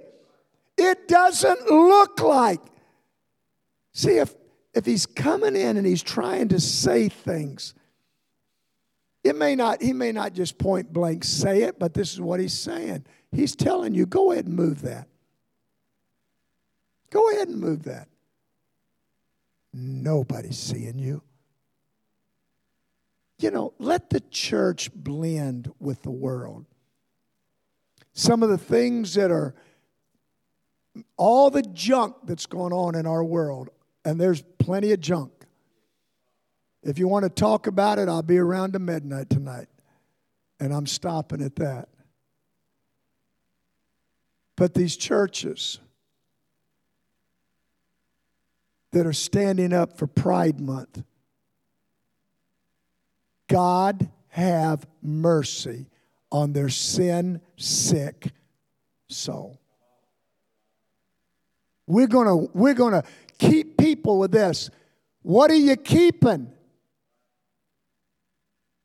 It 0.77 1.09
doesn't 1.09 1.69
look 1.69 2.21
like. 2.21 2.61
See, 3.91 4.17
if, 4.17 4.33
if 4.73 4.85
he's 4.85 5.05
coming 5.05 5.57
in 5.57 5.75
and 5.75 5.85
he's 5.85 6.03
trying 6.03 6.47
to 6.47 6.61
say 6.61 7.09
things 7.09 7.73
it 9.23 9.35
may 9.35 9.55
not, 9.55 9.81
he 9.81 9.93
may 9.93 10.11
not 10.11 10.33
just 10.33 10.57
point 10.57 10.91
blank 10.93 11.23
say 11.23 11.63
it, 11.63 11.77
but 11.77 11.93
this 11.93 12.13
is 12.13 12.21
what 12.21 12.39
he's 12.39 12.57
saying. 12.57 13.05
He's 13.31 13.55
telling 13.55 13.93
you, 13.93 14.05
go 14.05 14.31
ahead 14.31 14.45
and 14.45 14.55
move 14.55 14.81
that. 14.81 15.07
Go 17.09 17.29
ahead 17.31 17.47
and 17.47 17.59
move 17.59 17.83
that. 17.83 18.07
Nobody's 19.73 20.57
seeing 20.57 20.99
you. 20.99 21.21
You 23.39 23.51
know, 23.51 23.73
let 23.79 24.09
the 24.09 24.19
church 24.19 24.93
blend 24.93 25.71
with 25.79 26.01
the 26.01 26.11
world. 26.11 26.65
Some 28.13 28.43
of 28.43 28.49
the 28.49 28.57
things 28.57 29.13
that 29.13 29.31
are, 29.31 29.55
all 31.17 31.49
the 31.49 31.61
junk 31.61 32.15
that's 32.23 32.45
going 32.45 32.73
on 32.73 32.95
in 32.95 33.05
our 33.05 33.23
world, 33.23 33.69
and 34.03 34.19
there's 34.19 34.41
plenty 34.57 34.91
of 34.91 34.99
junk. 34.99 35.38
If 36.83 36.97
you 36.97 37.07
want 37.07 37.23
to 37.23 37.29
talk 37.29 37.67
about 37.67 37.99
it, 37.99 38.07
I'll 38.07 38.21
be 38.21 38.37
around 38.37 38.73
to 38.73 38.79
midnight 38.79 39.29
tonight. 39.29 39.67
And 40.59 40.73
I'm 40.73 40.87
stopping 40.87 41.41
at 41.41 41.55
that. 41.57 41.89
But 44.55 44.73
these 44.73 44.97
churches 44.97 45.79
that 48.91 49.05
are 49.05 49.13
standing 49.13 49.71
up 49.71 49.97
for 49.97 50.07
Pride 50.07 50.59
Month, 50.59 51.03
God 53.47 54.09
have 54.29 54.85
mercy 55.01 55.87
on 56.31 56.53
their 56.53 56.69
sin 56.69 57.41
sick 57.57 58.31
soul. 59.07 59.59
We're 61.87 62.07
going 62.07 62.27
to 62.27 62.51
we're 62.53 62.75
going 62.75 62.93
to 62.93 63.03
keep 63.39 63.77
people 63.77 64.19
with 64.19 64.31
this. 64.31 64.69
What 65.23 65.49
are 65.51 65.55
you 65.55 65.75
keeping? 65.75 66.51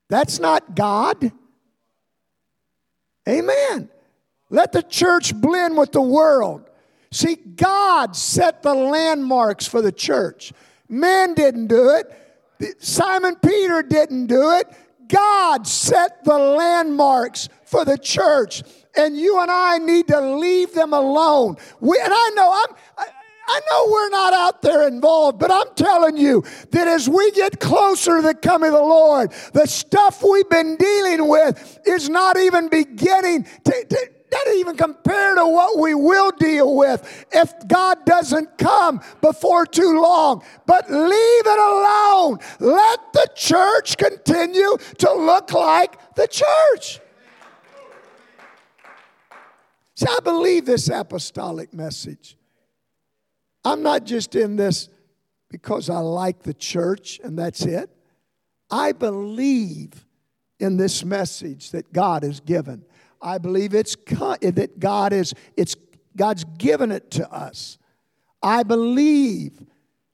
That's 0.09 0.39
not 0.39 0.75
God. 0.75 1.33
Amen. 3.29 3.89
Let 4.51 4.73
the 4.73 4.83
church 4.83 5.35
blend 5.35 5.77
with 5.77 5.93
the 5.93 6.03
world. 6.03 6.69
See, 7.11 7.37
God 7.37 8.17
set 8.17 8.63
the 8.63 8.75
landmarks 8.75 9.67
for 9.67 9.81
the 9.81 9.93
church. 9.93 10.53
Man 10.89 11.35
didn't 11.35 11.69
do 11.69 11.91
it. 11.91 12.77
Simon 12.81 13.37
Peter 13.37 13.83
didn't 13.83 14.27
do 14.27 14.57
it. 14.59 14.69
God 15.09 15.67
set 15.67 16.25
the 16.25 16.39
landmarks 16.39 17.49
for 17.65 17.85
the 17.85 17.99
church. 17.99 18.63
And 18.97 19.19
you 19.19 19.41
and 19.41 19.51
I 19.51 19.79
need 19.79 20.09
to 20.09 20.21
leave 20.21 20.73
them 20.73 20.93
alone. 20.93 21.57
We, 21.81 21.99
and 22.03 22.13
I 22.13 22.31
know 22.35 22.53
I'm, 22.53 22.77
I, 22.99 23.07
I 23.47 23.61
know 23.71 23.89
we're 23.91 24.09
not 24.11 24.33
out 24.33 24.63
there 24.63 24.89
involved, 24.89 25.39
but 25.39 25.51
I'm 25.51 25.75
telling 25.75 26.17
you 26.17 26.45
that 26.71 26.89
as 26.89 27.09
we 27.09 27.31
get 27.33 27.61
closer 27.61 28.17
to 28.17 28.23
the 28.23 28.35
coming 28.35 28.69
of 28.69 28.75
the 28.75 28.81
Lord, 28.81 29.33
the 29.53 29.67
stuff 29.67 30.23
we've 30.23 30.49
been 30.49 30.77
dealing 30.77 31.29
with 31.29 31.79
is 31.87 32.09
not 32.09 32.37
even 32.37 32.69
beginning 32.69 33.45
to, 33.65 33.85
to 33.85 34.11
not 34.33 34.55
even 34.55 34.77
compare 34.77 35.35
to 35.37 35.47
what 35.47 35.79
we 35.79 35.95
will 35.95 36.31
deal 36.33 36.75
with 36.75 37.27
if 37.33 37.53
God 37.69 38.05
doesn't 38.05 38.59
come 38.59 39.01
before 39.21 39.67
too 39.67 40.01
long. 40.01 40.43
But 40.67 40.91
leave 40.91 41.47
it 41.47 41.59
alone. 41.59 42.39
Let 42.59 43.13
the 43.13 43.29
church 43.35 43.97
continue 43.97 44.77
to 44.99 45.13
look 45.13 45.53
like 45.53 46.15
the 46.15 46.27
church. 46.27 47.01
See, 49.97 50.07
I 50.09 50.19
believe 50.25 50.67
this 50.67 50.89
apostolic 50.89 51.73
message. 51.73 52.37
I'm 53.65 53.83
not 53.83 54.05
just 54.05 54.35
in 54.35 54.57
this 54.57 54.89
because 55.51 55.89
I 55.89 55.99
like 55.99 56.43
the 56.43 56.55
church 56.55 57.21
and 57.23 57.39
that's 57.39 57.65
it. 57.65 57.91
I 58.71 58.93
believe 58.93 60.07
in 60.59 60.77
this 60.77 61.05
message 61.05 61.71
that 61.71 61.93
God 61.93 62.23
has 62.23 62.41
given. 62.41 62.85
I 63.21 63.39
believe 63.39 63.75
it's 63.75 63.97
that 63.97 64.75
God 64.79 65.13
is 65.13 65.35
it's 65.57 65.77
God's 66.17 66.45
given 66.59 66.93
it 66.93 67.11
to 67.13 67.31
us. 67.33 67.79
I 68.43 68.63
believe 68.63 69.65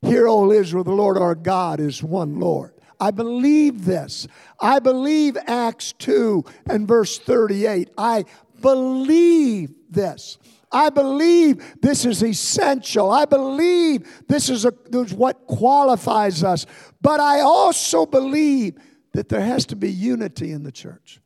Hear, 0.02 0.28
O 0.28 0.50
Israel, 0.50 0.84
the 0.84 0.92
Lord 0.92 1.18
our 1.18 1.34
God 1.34 1.78
is 1.78 2.02
one 2.02 2.40
Lord. 2.40 2.72
I 2.98 3.10
believe 3.10 3.84
this. 3.84 4.26
I 4.60 4.78
believe 4.78 5.36
Acts 5.46 5.92
2 5.92 6.44
and 6.68 6.88
verse 6.88 7.18
38. 7.18 7.90
I 7.96 8.24
believe 8.60 9.74
this. 9.90 10.38
I 10.72 10.90
believe 10.90 11.80
this 11.80 12.04
is 12.04 12.22
essential. 12.22 13.10
I 13.10 13.24
believe 13.24 14.06
this 14.28 14.48
is, 14.48 14.64
a, 14.64 14.72
this 14.88 15.08
is 15.08 15.14
what 15.14 15.46
qualifies 15.46 16.44
us. 16.44 16.66
But 17.00 17.18
I 17.18 17.40
also 17.40 18.06
believe 18.06 18.78
that 19.12 19.28
there 19.28 19.40
has 19.40 19.66
to 19.66 19.76
be 19.76 19.90
unity 19.90 20.52
in 20.52 20.62
the 20.62 20.70
church. 20.70 21.20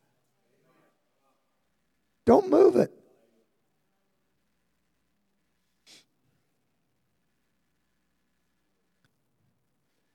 Don't 2.25 2.49
move 2.49 2.75
it. 2.75 2.91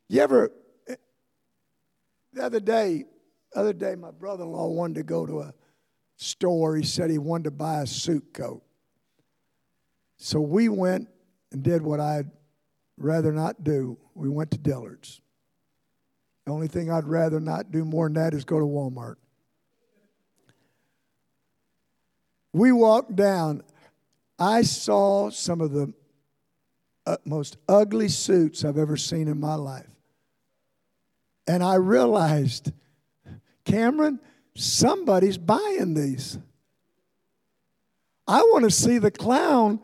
You 0.09 0.21
ever, 0.23 0.51
the 2.33 2.43
other 2.43 2.59
day, 2.59 3.05
other 3.55 3.73
day, 3.73 3.95
my 3.95 4.11
brother 4.11 4.43
in 4.43 4.51
law 4.51 4.67
wanted 4.67 4.95
to 4.97 5.03
go 5.05 5.25
to 5.25 5.41
a 5.41 5.55
store. 6.17 6.75
He 6.75 6.83
said 6.83 7.11
he 7.11 7.19
wanted 7.19 7.45
to 7.45 7.51
buy 7.53 7.83
a 7.83 7.87
suit 7.87 8.35
coat. 8.35 8.65
So 10.23 10.39
we 10.39 10.69
went 10.69 11.09
and 11.51 11.63
did 11.63 11.81
what 11.81 11.99
I'd 11.99 12.31
rather 12.99 13.33
not 13.33 13.65
do. 13.65 13.97
We 14.15 14.29
went 14.29 14.51
to 14.51 14.59
Dillard's. 14.59 15.19
The 16.45 16.53
only 16.53 16.69
thing 16.69 16.91
I'd 16.91 17.07
rather 17.07 17.41
not 17.41 17.73
do 17.73 17.87
more 17.87 18.07
than 18.07 18.15
that 18.15 18.35
is 18.35 18.45
go 18.45 18.59
to 18.59 18.67
Walmart. 18.67 19.15
We 22.53 22.71
walked 22.71 23.17
down. 23.17 23.63
I 24.39 24.61
saw 24.61 25.31
some 25.31 25.63
of 25.63 25.73
the 25.73 25.95
most 27.25 27.57
ugly 27.67 28.09
suits 28.09 28.63
I've 28.63 28.79
ever 28.79 28.99
seen 28.99 29.27
in 29.27 29.41
my 29.41 29.55
life. 29.55 29.91
And 31.49 31.65
I 31.65 31.77
realized, 31.77 32.73
Cameron, 33.65 34.21
somebody's 34.55 35.39
buying 35.39 35.95
these. 35.95 36.39
I 38.29 38.43
want 38.43 38.65
to 38.65 38.71
see 38.71 38.99
the 38.99 39.11
clown 39.11 39.81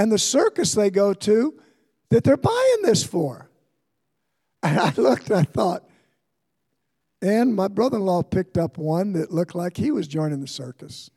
and 0.00 0.10
the 0.10 0.18
circus 0.18 0.72
they 0.72 0.88
go 0.88 1.12
to 1.12 1.60
that 2.08 2.24
they're 2.24 2.38
buying 2.38 2.82
this 2.82 3.04
for. 3.04 3.50
And 4.62 4.78
I 4.78 4.92
looked 4.96 5.30
and 5.30 5.38
I 5.38 5.44
thought, 5.44 5.88
and 7.22 7.54
my 7.54 7.66
brother 7.68 7.96
in 7.96 8.04
law 8.04 8.22
picked 8.22 8.58
up 8.58 8.76
one 8.76 9.14
that 9.14 9.32
looked 9.32 9.54
like 9.54 9.78
he 9.78 9.90
was 9.90 10.06
joining 10.06 10.40
the 10.40 10.46
circus. 10.46 11.10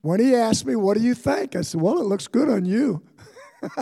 When 0.00 0.18
he 0.18 0.34
asked 0.34 0.66
me, 0.66 0.74
What 0.74 0.96
do 0.96 1.02
you 1.04 1.14
think? 1.14 1.54
I 1.54 1.60
said, 1.60 1.80
Well, 1.80 2.00
it 2.00 2.06
looks 2.06 2.26
good 2.26 2.48
on 2.48 2.64
you. 2.64 3.04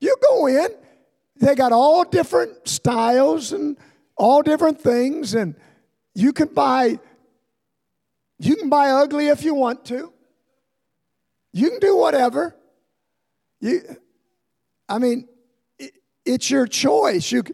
you 0.00 0.14
go 0.28 0.46
in, 0.48 0.68
they 1.36 1.54
got 1.54 1.72
all 1.72 2.04
different 2.04 2.68
styles 2.68 3.52
and 3.52 3.78
all 4.16 4.42
different 4.42 4.82
things, 4.82 5.34
and 5.34 5.54
you 6.14 6.34
can 6.34 6.48
buy 6.48 6.98
you 8.38 8.56
can 8.56 8.68
buy 8.68 8.90
ugly 8.90 9.28
if 9.28 9.44
you 9.44 9.54
want 9.54 9.86
to. 9.86 10.12
You 11.52 11.70
can 11.70 11.80
do 11.80 11.96
whatever. 11.96 12.56
You, 13.60 13.82
I 14.88 14.98
mean, 14.98 15.28
it, 15.78 15.92
it's 16.24 16.50
your 16.50 16.66
choice. 16.66 17.30
You, 17.30 17.44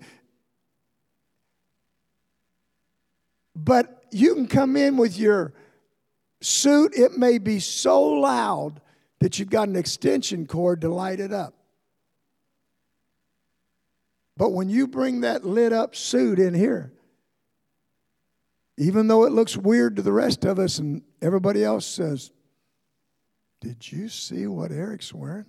but 3.54 4.04
you 4.10 4.34
can 4.34 4.46
come 4.46 4.76
in 4.76 4.96
with 4.96 5.18
your 5.18 5.52
suit. 6.40 6.94
It 6.96 7.18
may 7.18 7.38
be 7.38 7.58
so 7.60 8.02
loud 8.02 8.80
that 9.18 9.38
you've 9.38 9.50
got 9.50 9.68
an 9.68 9.76
extension 9.76 10.46
cord 10.46 10.80
to 10.82 10.88
light 10.88 11.20
it 11.20 11.32
up. 11.32 11.54
But 14.36 14.50
when 14.50 14.68
you 14.68 14.86
bring 14.86 15.22
that 15.22 15.44
lit 15.44 15.72
up 15.72 15.96
suit 15.96 16.38
in 16.38 16.54
here, 16.54 16.92
even 18.76 19.08
though 19.08 19.24
it 19.24 19.32
looks 19.32 19.56
weird 19.56 19.96
to 19.96 20.02
the 20.02 20.12
rest 20.12 20.44
of 20.44 20.60
us 20.60 20.78
and 20.78 21.02
everybody 21.20 21.64
else 21.64 21.84
says, 21.84 22.30
Did 23.60 23.90
you 23.90 24.08
see 24.08 24.46
what 24.46 24.70
Eric's 24.70 25.12
wearing? 25.12 25.46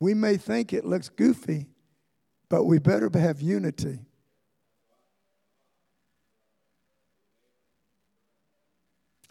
We 0.00 0.14
may 0.14 0.36
think 0.36 0.72
it 0.72 0.84
looks 0.84 1.08
goofy, 1.08 1.68
but 2.48 2.64
we 2.64 2.80
better 2.80 3.08
have 3.14 3.40
unity. 3.40 4.00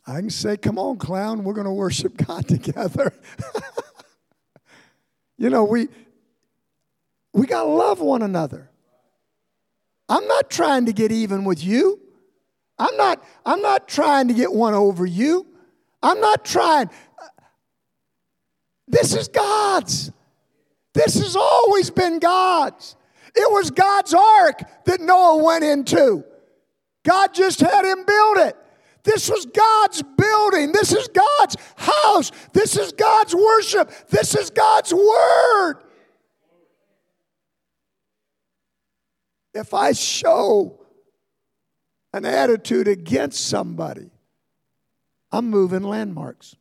I 0.07 0.19
can 0.21 0.29
say, 0.29 0.55
Come 0.55 0.79
on, 0.79 0.97
clown, 0.97 1.43
we're 1.43 1.53
going 1.53 1.65
to 1.65 1.71
worship 1.71 2.15
God 2.25 2.47
together. 2.47 3.13
you 5.37 5.49
know, 5.49 5.65
we, 5.65 5.89
we 7.33 7.45
got 7.47 7.63
to 7.63 7.69
love 7.69 7.99
one 7.99 8.21
another. 8.21 8.69
I'm 10.07 10.25
not 10.27 10.49
trying 10.49 10.85
to 10.85 10.93
get 10.93 11.11
even 11.11 11.43
with 11.43 11.63
you. 11.63 11.99
I'm 12.81 12.97
not, 12.97 13.23
I'm 13.45 13.61
not 13.61 13.87
trying 13.87 14.27
to 14.29 14.33
get 14.33 14.51
one 14.51 14.73
over 14.73 15.05
you. 15.05 15.45
I'm 16.01 16.19
not 16.19 16.43
trying. 16.43 16.89
This 18.87 19.15
is 19.15 19.27
God's. 19.27 20.11
This 20.95 21.19
has 21.19 21.35
always 21.35 21.91
been 21.91 22.17
God's. 22.17 22.95
It 23.35 23.49
was 23.51 23.69
God's 23.69 24.15
ark 24.15 24.63
that 24.85 24.99
Noah 24.99 25.43
went 25.43 25.63
into. 25.63 26.25
God 27.05 27.35
just 27.35 27.59
had 27.59 27.85
him 27.85 28.03
build 28.03 28.37
it. 28.47 28.57
This 29.03 29.29
was 29.29 29.45
God's 29.45 30.01
building. 30.01 30.71
This 30.71 30.91
is 30.91 31.07
God's 31.07 31.57
house. 31.75 32.31
This 32.51 32.77
is 32.77 32.93
God's 32.93 33.35
worship. 33.35 33.91
This 34.09 34.33
is 34.33 34.49
God's 34.49 34.91
word. 34.91 35.75
If 39.53 39.75
I 39.75 39.91
show 39.91 40.80
an 42.13 42.25
attitude 42.25 42.87
against 42.87 43.47
somebody, 43.47 44.11
I'm 45.31 45.49
moving 45.49 45.83
landmarks. 45.83 46.55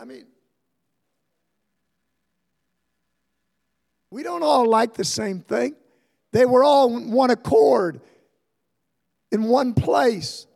I 0.00 0.04
mean, 0.04 0.24
we 4.10 4.22
don't 4.22 4.42
all 4.42 4.66
like 4.66 4.94
the 4.94 5.04
same 5.04 5.40
thing. 5.40 5.74
They 6.32 6.46
were 6.46 6.64
all 6.64 6.96
in 6.96 7.10
one 7.10 7.30
accord, 7.30 8.00
in 9.30 9.44
one 9.44 9.74
place. 9.74 10.46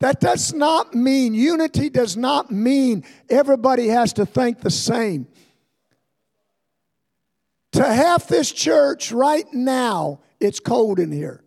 That 0.00 0.20
does 0.20 0.52
not 0.52 0.94
mean, 0.94 1.34
unity 1.34 1.90
does 1.90 2.16
not 2.16 2.50
mean 2.50 3.04
everybody 3.28 3.88
has 3.88 4.12
to 4.14 4.26
think 4.26 4.60
the 4.60 4.70
same. 4.70 5.26
To 7.72 7.84
half 7.84 8.26
this 8.26 8.50
church 8.50 9.12
right 9.12 9.46
now, 9.52 10.20
it's 10.40 10.58
cold 10.58 10.98
in 10.98 11.12
here. 11.12 11.42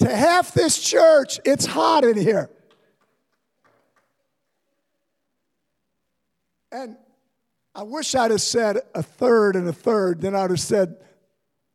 To 0.00 0.14
half 0.14 0.52
this 0.54 0.82
church, 0.82 1.38
it's 1.44 1.66
hot 1.66 2.04
in 2.04 2.16
here. 2.16 2.50
And 6.72 6.96
I 7.74 7.82
wish 7.82 8.14
I'd 8.14 8.30
have 8.30 8.40
said 8.40 8.78
a 8.94 9.02
third 9.02 9.56
and 9.56 9.68
a 9.68 9.72
third, 9.72 10.20
then 10.22 10.34
I'd 10.34 10.50
have 10.50 10.60
said 10.60 10.96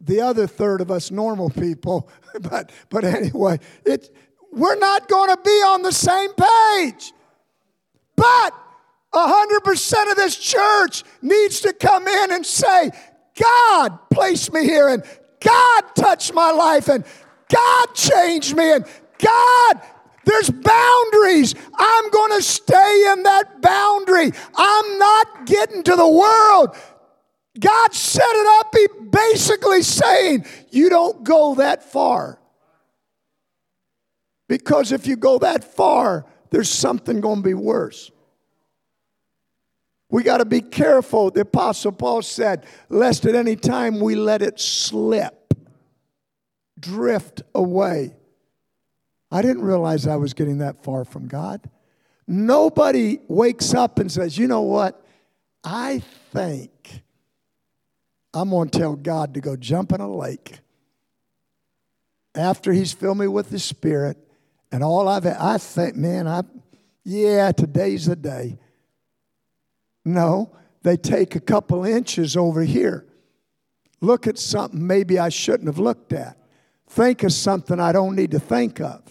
the 0.01 0.21
other 0.21 0.47
third 0.47 0.81
of 0.81 0.91
us 0.91 1.11
normal 1.11 1.49
people. 1.49 2.09
but, 2.41 2.71
but 2.89 3.03
anyway, 3.03 3.59
it, 3.85 4.13
we're 4.51 4.77
not 4.77 5.07
going 5.07 5.29
to 5.35 5.41
be 5.41 5.49
on 5.49 5.81
the 5.81 5.91
same 5.91 6.31
page. 6.33 7.13
But 8.15 8.53
100% 9.15 10.11
of 10.11 10.17
this 10.17 10.37
church 10.37 11.03
needs 11.21 11.61
to 11.61 11.73
come 11.73 12.07
in 12.07 12.31
and 12.33 12.45
say, 12.45 12.91
God 13.39 13.99
placed 14.11 14.53
me 14.53 14.63
here, 14.63 14.89
and 14.89 15.03
God 15.39 15.83
touched 15.95 16.33
my 16.33 16.51
life, 16.51 16.87
and 16.89 17.03
God 17.49 17.87
changed 17.93 18.55
me, 18.55 18.71
and 18.71 18.85
God 19.19 19.81
there's 20.25 20.49
boundaries. 20.49 21.55
I'm 21.77 22.09
going 22.09 22.31
to 22.31 22.41
stay 22.41 23.11
in 23.11 23.23
that 23.23 23.61
boundary. 23.61 24.31
I'm 24.55 24.99
not 24.99 25.45
getting 25.45 25.83
to 25.83 25.95
the 25.95 26.07
world. 26.07 26.75
God 27.59 27.93
set 27.93 28.27
it 28.27 28.47
up, 28.59 28.75
He 28.75 28.87
basically 29.09 29.81
saying, 29.83 30.45
You 30.71 30.89
don't 30.89 31.23
go 31.23 31.55
that 31.55 31.83
far. 31.83 32.39
Because 34.49 34.91
if 34.91 35.07
you 35.07 35.15
go 35.15 35.39
that 35.39 35.63
far, 35.63 36.25
there's 36.49 36.69
something 36.69 37.21
going 37.21 37.37
to 37.37 37.47
be 37.47 37.53
worse. 37.53 38.11
We 40.15 40.23
got 40.23 40.37
to 40.37 40.45
be 40.45 40.61
careful. 40.61 41.29
The 41.29 41.41
Apostle 41.41 41.91
Paul 41.91 42.21
said, 42.21 42.65
lest 42.87 43.25
at 43.25 43.35
any 43.35 43.57
time 43.57 43.99
we 43.99 44.15
let 44.15 44.41
it 44.41 44.61
slip, 44.61 45.53
drift 46.79 47.41
away. 47.53 48.15
I 49.29 49.41
didn't 49.41 49.63
realize 49.63 50.07
I 50.07 50.15
was 50.15 50.33
getting 50.33 50.59
that 50.59 50.85
far 50.85 51.03
from 51.03 51.27
God. 51.27 51.69
Nobody 52.29 53.19
wakes 53.27 53.73
up 53.73 53.99
and 53.99 54.09
says, 54.09 54.37
you 54.37 54.47
know 54.47 54.61
what? 54.61 55.05
I 55.65 56.01
think 56.31 57.03
I'm 58.33 58.51
going 58.51 58.69
to 58.69 58.79
tell 58.79 58.95
God 58.95 59.33
to 59.33 59.41
go 59.41 59.57
jump 59.57 59.91
in 59.91 59.99
a 59.99 60.09
lake 60.09 60.59
after 62.33 62.71
He's 62.71 62.93
filled 62.93 63.17
me 63.17 63.27
with 63.27 63.49
the 63.49 63.59
Spirit 63.59 64.15
and 64.71 64.81
all 64.81 65.09
I've, 65.09 65.25
I 65.25 65.57
think, 65.57 65.97
man, 65.97 66.25
I, 66.25 66.43
yeah, 67.03 67.51
today's 67.51 68.05
the 68.05 68.15
day. 68.15 68.59
No, 70.05 70.51
they 70.83 70.95
take 70.95 71.35
a 71.35 71.39
couple 71.39 71.83
inches 71.83 72.37
over 72.37 72.61
here. 72.61 73.05
Look 74.01 74.27
at 74.27 74.37
something 74.37 74.85
maybe 74.85 75.17
I 75.17 75.29
shouldn't 75.29 75.67
have 75.67 75.79
looked 75.79 76.13
at. 76.13 76.37
Think 76.87 77.23
of 77.23 77.33
something 77.33 77.79
I 77.79 77.91
don't 77.91 78.15
need 78.15 78.31
to 78.31 78.39
think 78.39 78.79
of. 78.79 79.01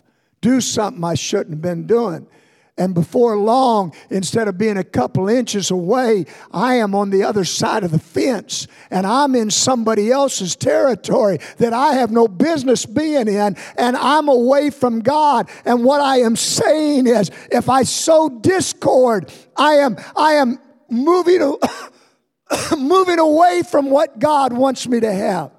Do 0.40 0.60
something 0.60 1.02
I 1.02 1.14
shouldn't 1.14 1.50
have 1.50 1.62
been 1.62 1.86
doing. 1.86 2.28
And 2.76 2.92
before 2.92 3.38
long, 3.38 3.94
instead 4.10 4.48
of 4.48 4.58
being 4.58 4.76
a 4.76 4.84
couple 4.84 5.28
inches 5.28 5.70
away, 5.70 6.26
I 6.50 6.74
am 6.74 6.92
on 6.94 7.10
the 7.10 7.22
other 7.22 7.44
side 7.44 7.84
of 7.84 7.92
the 7.92 8.00
fence 8.00 8.66
and 8.90 9.06
I'm 9.06 9.36
in 9.36 9.50
somebody 9.50 10.10
else's 10.10 10.56
territory 10.56 11.38
that 11.58 11.72
I 11.72 11.94
have 11.94 12.10
no 12.10 12.26
business 12.26 12.84
being 12.84 13.28
in 13.28 13.56
and 13.76 13.96
I'm 13.96 14.28
away 14.28 14.70
from 14.70 15.00
God. 15.00 15.48
And 15.64 15.84
what 15.84 16.00
I 16.00 16.18
am 16.18 16.34
saying 16.34 17.06
is 17.06 17.30
if 17.52 17.68
I 17.68 17.84
sow 17.84 18.28
discord, 18.28 19.32
I 19.56 19.74
am, 19.74 19.96
I 20.16 20.32
am 20.34 20.58
moving, 20.90 21.40
moving 22.78 23.18
away 23.18 23.62
from 23.62 23.90
what 23.90 24.18
God 24.18 24.52
wants 24.52 24.86
me 24.86 25.00
to 25.00 25.12
have. 25.12 25.50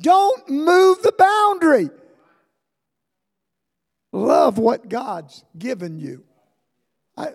Don't 0.00 0.48
move 0.48 1.02
the 1.02 1.12
boundary. 1.12 1.90
Love 4.12 4.58
what 4.58 4.88
God's 4.88 5.44
given 5.56 5.98
you. 5.98 6.24
I, 7.16 7.32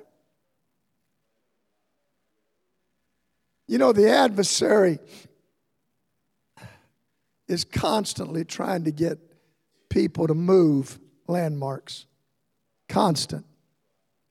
you 3.68 3.78
know, 3.78 3.92
the 3.92 4.10
adversary 4.10 5.00
is 7.48 7.64
constantly 7.64 8.44
trying 8.46 8.86
to 8.86 8.92
get 8.92 9.20
people 9.90 10.28
to 10.28 10.34
move 10.34 11.00
landmarks. 11.28 12.06
Constant. 12.90 13.46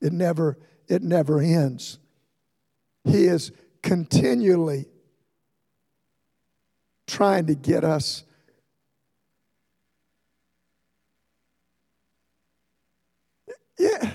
It 0.01 0.11
never, 0.11 0.57
it 0.87 1.01
never 1.01 1.39
ends. 1.39 1.99
He 3.03 3.25
is 3.25 3.51
continually 3.81 4.85
trying 7.07 7.47
to 7.47 7.55
get 7.55 7.83
us 7.83 8.23
Yeah. 13.83 14.11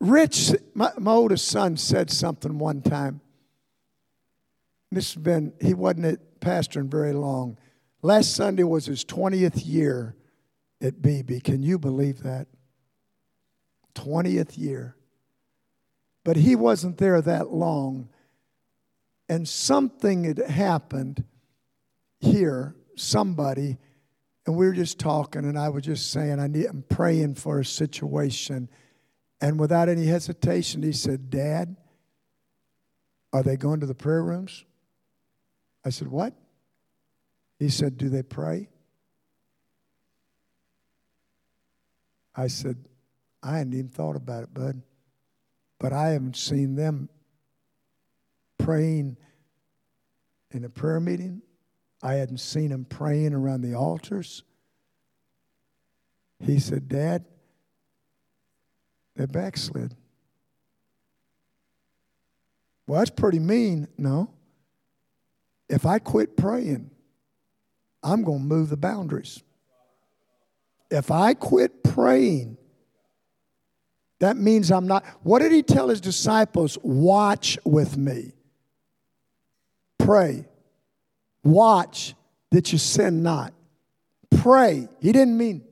Rich, 0.00 0.52
my, 0.74 0.92
my 0.98 1.12
oldest 1.12 1.48
son 1.48 1.76
said 1.76 2.10
something 2.10 2.58
one 2.58 2.82
time. 2.82 3.20
This 4.90 5.14
has 5.14 5.22
been, 5.22 5.52
he 5.60 5.74
wasn't 5.74 6.06
at 6.06 6.40
pastoring 6.40 6.90
very 6.90 7.12
long. 7.12 7.58
Last 8.00 8.34
Sunday 8.34 8.62
was 8.62 8.86
his 8.86 9.04
20th 9.04 9.62
year 9.66 10.14
at 10.80 11.02
BB. 11.02 11.42
Can 11.42 11.62
you 11.62 11.78
believe 11.78 12.22
that? 12.22 12.46
20th 13.94 14.56
year. 14.56 14.94
But 16.24 16.36
he 16.36 16.56
wasn't 16.56 16.98
there 16.98 17.20
that 17.22 17.52
long. 17.52 18.08
And 19.28 19.48
something 19.48 20.24
had 20.24 20.38
happened 20.38 21.24
here, 22.20 22.74
somebody 22.96 23.78
and 24.48 24.56
we 24.56 24.64
were 24.64 24.72
just 24.72 24.98
talking, 24.98 25.44
and 25.44 25.58
I 25.58 25.68
was 25.68 25.82
just 25.82 26.10
saying, 26.10 26.40
I 26.40 26.46
need, 26.46 26.64
I'm 26.64 26.82
praying 26.88 27.34
for 27.34 27.60
a 27.60 27.64
situation. 27.66 28.70
And 29.42 29.60
without 29.60 29.90
any 29.90 30.06
hesitation, 30.06 30.82
he 30.82 30.92
said, 30.92 31.28
Dad, 31.28 31.76
are 33.30 33.42
they 33.42 33.58
going 33.58 33.80
to 33.80 33.86
the 33.86 33.94
prayer 33.94 34.22
rooms? 34.22 34.64
I 35.84 35.90
said, 35.90 36.08
What? 36.08 36.32
He 37.58 37.68
said, 37.68 37.98
Do 37.98 38.08
they 38.08 38.22
pray? 38.22 38.70
I 42.34 42.46
said, 42.46 42.78
I 43.42 43.58
hadn't 43.58 43.74
even 43.74 43.88
thought 43.88 44.16
about 44.16 44.44
it, 44.44 44.54
bud. 44.54 44.80
But 45.78 45.92
I 45.92 46.08
haven't 46.08 46.36
seen 46.36 46.74
them 46.74 47.08
praying 48.58 49.16
in 50.50 50.64
a 50.64 50.68
prayer 50.68 51.00
meeting. 51.00 51.42
I 52.02 52.14
hadn't 52.14 52.38
seen 52.38 52.70
them 52.70 52.84
praying 52.84 53.32
around 53.32 53.62
the 53.62 53.74
altars. 53.74 54.42
He 56.40 56.58
said, 56.58 56.88
Dad, 56.88 57.24
they 59.16 59.26
backslid. 59.26 59.96
Well, 62.86 63.00
that's 63.00 63.10
pretty 63.10 63.38
mean. 63.38 63.88
No. 63.96 64.30
If 65.68 65.86
I 65.86 65.98
quit 65.98 66.36
praying, 66.36 66.90
I'm 68.02 68.22
going 68.22 68.38
to 68.40 68.44
move 68.44 68.68
the 68.70 68.76
boundaries. 68.76 69.42
If 70.90 71.10
I 71.10 71.34
quit 71.34 71.82
praying, 71.82 72.57
that 74.20 74.36
means 74.36 74.70
I'm 74.70 74.86
not. 74.86 75.04
What 75.22 75.40
did 75.40 75.52
he 75.52 75.62
tell 75.62 75.88
his 75.88 76.00
disciples? 76.00 76.76
Watch 76.82 77.58
with 77.64 77.96
me. 77.96 78.32
Pray. 79.98 80.46
Watch 81.44 82.14
that 82.50 82.72
you 82.72 82.78
sin 82.78 83.22
not. 83.22 83.52
Pray. 84.30 84.88
He 85.00 85.12
didn't 85.12 85.36
mean 85.36 85.62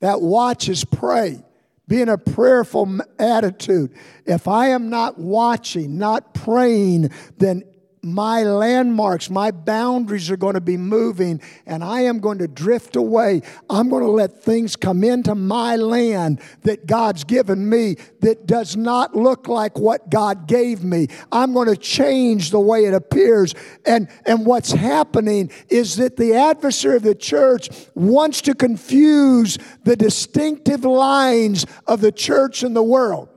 that 0.00 0.20
watch 0.20 0.68
is 0.68 0.84
pray. 0.84 1.42
Be 1.88 2.00
in 2.00 2.08
a 2.08 2.18
prayerful 2.18 3.00
attitude. 3.18 3.92
If 4.24 4.46
I 4.46 4.68
am 4.68 4.90
not 4.90 5.18
watching, 5.18 5.98
not 5.98 6.34
praying, 6.34 7.10
then 7.38 7.64
my 8.02 8.42
landmarks, 8.42 9.28
my 9.30 9.50
boundaries 9.50 10.30
are 10.30 10.36
going 10.36 10.54
to 10.54 10.60
be 10.60 10.76
moving, 10.76 11.40
and 11.66 11.82
I 11.84 12.02
am 12.02 12.18
going 12.20 12.38
to 12.38 12.48
drift 12.48 12.96
away. 12.96 13.42
I'm 13.68 13.88
going 13.88 14.02
to 14.02 14.10
let 14.10 14.42
things 14.42 14.76
come 14.76 15.04
into 15.04 15.34
my 15.34 15.76
land 15.76 16.40
that 16.62 16.86
God's 16.86 17.24
given 17.24 17.68
me 17.68 17.96
that 18.20 18.46
does 18.46 18.76
not 18.76 19.14
look 19.16 19.48
like 19.48 19.78
what 19.78 20.10
God 20.10 20.46
gave 20.46 20.84
me. 20.84 21.08
I'm 21.32 21.52
going 21.52 21.68
to 21.68 21.76
change 21.76 22.50
the 22.50 22.60
way 22.60 22.84
it 22.84 22.94
appears. 22.94 23.54
And, 23.84 24.08
and 24.26 24.46
what's 24.46 24.72
happening 24.72 25.50
is 25.68 25.96
that 25.96 26.16
the 26.16 26.34
adversary 26.34 26.96
of 26.96 27.02
the 27.02 27.14
church 27.14 27.68
wants 27.94 28.40
to 28.42 28.54
confuse 28.54 29.58
the 29.84 29.96
distinctive 29.96 30.84
lines 30.84 31.66
of 31.86 32.00
the 32.00 32.12
church 32.12 32.62
and 32.62 32.74
the 32.74 32.82
world. 32.82 33.29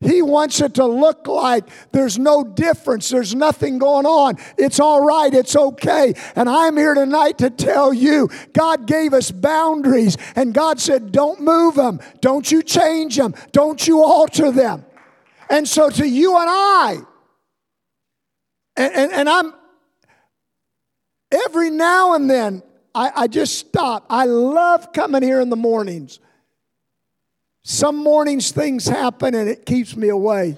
He 0.00 0.22
wants 0.22 0.60
it 0.60 0.74
to 0.74 0.86
look 0.86 1.26
like 1.26 1.64
there's 1.90 2.20
no 2.20 2.44
difference, 2.44 3.08
there's 3.08 3.34
nothing 3.34 3.78
going 3.78 4.06
on. 4.06 4.36
It's 4.56 4.78
all 4.78 5.04
right, 5.04 5.32
it's 5.34 5.56
okay. 5.56 6.14
And 6.36 6.48
I'm 6.48 6.76
here 6.76 6.94
tonight 6.94 7.38
to 7.38 7.50
tell 7.50 7.92
you 7.92 8.30
God 8.52 8.86
gave 8.86 9.12
us 9.12 9.32
boundaries, 9.32 10.16
and 10.36 10.54
God 10.54 10.78
said, 10.78 11.10
Don't 11.10 11.40
move 11.40 11.74
them, 11.74 11.98
don't 12.20 12.48
you 12.50 12.62
change 12.62 13.16
them, 13.16 13.34
don't 13.50 13.84
you 13.88 14.04
alter 14.04 14.52
them. 14.52 14.84
And 15.50 15.66
so 15.66 15.90
to 15.90 16.08
you 16.08 16.36
and 16.38 16.48
I, 16.48 16.98
and, 18.76 18.94
and, 18.94 19.12
and 19.12 19.28
I'm 19.28 19.52
every 21.46 21.70
now 21.70 22.14
and 22.14 22.30
then, 22.30 22.62
I, 22.94 23.10
I 23.16 23.26
just 23.26 23.58
stop. 23.58 24.06
I 24.08 24.26
love 24.26 24.92
coming 24.92 25.24
here 25.24 25.40
in 25.40 25.50
the 25.50 25.56
mornings 25.56 26.20
some 27.70 27.96
mornings 27.96 28.50
things 28.50 28.86
happen 28.86 29.34
and 29.34 29.46
it 29.46 29.66
keeps 29.66 29.94
me 29.94 30.08
away. 30.08 30.56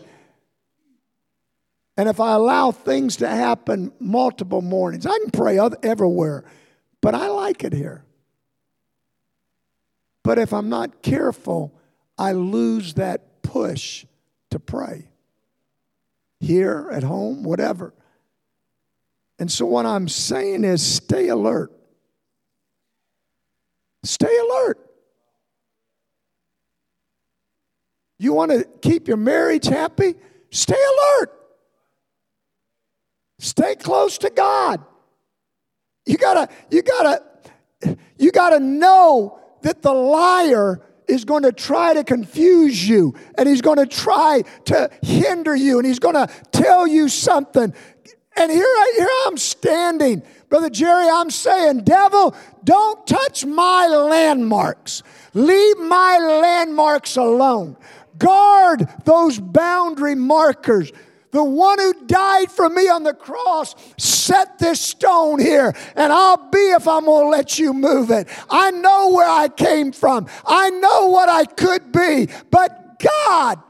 And 1.96 2.08
if 2.08 2.20
I 2.20 2.34
allow 2.34 2.70
things 2.70 3.16
to 3.16 3.26
happen 3.26 3.92
multiple 3.98 4.62
mornings, 4.62 5.06
I 5.06 5.18
can 5.18 5.32
pray 5.32 5.58
everywhere, 5.82 6.44
but 7.00 7.16
I 7.16 7.26
like 7.26 7.64
it 7.64 7.72
here. 7.72 8.04
But 10.22 10.38
if 10.38 10.52
I'm 10.52 10.68
not 10.68 11.02
careful, 11.02 11.74
I 12.16 12.30
lose 12.30 12.94
that 12.94 13.42
push 13.42 14.06
to 14.50 14.60
pray. 14.60 15.08
Here, 16.38 16.88
at 16.92 17.02
home, 17.02 17.42
whatever. 17.42 17.92
And 19.40 19.50
so, 19.50 19.66
what 19.66 19.84
I'm 19.84 20.06
saying 20.06 20.62
is 20.62 20.80
stay 20.80 21.26
alert. 21.26 21.72
Stay 24.04 24.38
alert. 24.48 24.89
You 28.20 28.34
want 28.34 28.50
to 28.50 28.68
keep 28.82 29.08
your 29.08 29.16
marriage 29.16 29.64
happy? 29.64 30.14
Stay 30.50 30.74
alert. 30.74 31.32
Stay 33.38 33.76
close 33.76 34.18
to 34.18 34.28
God. 34.28 34.84
You 36.04 36.18
gotta, 36.18 36.52
you 36.70 36.82
gotta, 36.82 37.96
you 38.18 38.30
gotta 38.30 38.60
know 38.60 39.40
that 39.62 39.80
the 39.80 39.94
liar 39.94 40.82
is 41.08 41.24
going 41.24 41.44
to 41.44 41.52
try 41.52 41.94
to 41.94 42.04
confuse 42.04 42.86
you 42.86 43.14
and 43.38 43.48
he's 43.48 43.62
going 43.62 43.78
to 43.78 43.86
try 43.86 44.42
to 44.66 44.90
hinder 45.00 45.56
you 45.56 45.78
and 45.78 45.86
he's 45.86 45.98
going 45.98 46.14
to 46.14 46.28
tell 46.52 46.86
you 46.86 47.08
something. 47.08 47.72
And 48.36 48.52
here, 48.52 48.62
I, 48.62 48.94
here 48.98 49.08
I'm 49.26 49.38
standing. 49.38 50.22
Brother 50.50 50.68
Jerry, 50.68 51.08
I'm 51.08 51.30
saying, 51.30 51.84
devil, 51.84 52.34
don't 52.64 53.06
touch 53.06 53.46
my 53.46 53.86
landmarks. 53.86 55.02
Leave 55.32 55.78
my 55.78 56.18
landmarks 56.18 57.16
alone. 57.16 57.76
Guard 58.20 58.88
those 59.04 59.40
boundary 59.40 60.14
markers. 60.14 60.92
The 61.32 61.42
one 61.42 61.78
who 61.78 62.06
died 62.06 62.50
for 62.50 62.68
me 62.68 62.88
on 62.88 63.04
the 63.04 63.14
cross 63.14 63.74
set 63.98 64.58
this 64.58 64.80
stone 64.80 65.38
here, 65.38 65.74
and 65.94 66.12
I'll 66.12 66.50
be 66.50 66.58
if 66.58 66.88
I'm 66.88 67.04
going 67.04 67.26
to 67.26 67.30
let 67.30 67.58
you 67.58 67.72
move 67.72 68.10
it. 68.10 68.28
I 68.48 68.70
know 68.72 69.10
where 69.10 69.28
I 69.28 69.48
came 69.48 69.92
from, 69.92 70.26
I 70.46 70.70
know 70.70 71.06
what 71.08 71.28
I 71.28 71.44
could 71.44 71.92
be, 71.92 72.28
but 72.50 73.00
God. 73.00 73.60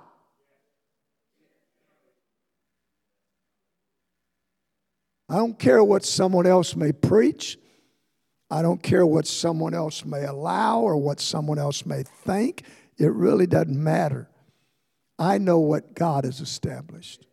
I 5.28 5.36
don't 5.36 5.58
care 5.58 5.84
what 5.84 6.04
someone 6.04 6.46
else 6.46 6.74
may 6.74 6.90
preach. 6.90 7.56
I 8.50 8.62
don't 8.62 8.82
care 8.82 9.06
what 9.06 9.28
someone 9.28 9.74
else 9.74 10.04
may 10.04 10.24
allow 10.24 10.80
or 10.80 10.96
what 10.96 11.20
someone 11.20 11.58
else 11.58 11.86
may 11.86 12.02
think. 12.02 12.64
It 12.98 13.12
really 13.12 13.46
doesn't 13.46 13.80
matter. 13.80 14.29
I 15.20 15.36
know 15.36 15.58
what 15.58 15.94
God 15.94 16.24
has 16.24 16.40
established. 16.40 17.26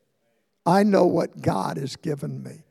I 0.65 0.83
know 0.83 1.05
what 1.05 1.41
God 1.41 1.77
has 1.77 1.95
given 1.95 2.43
me. 2.43 2.65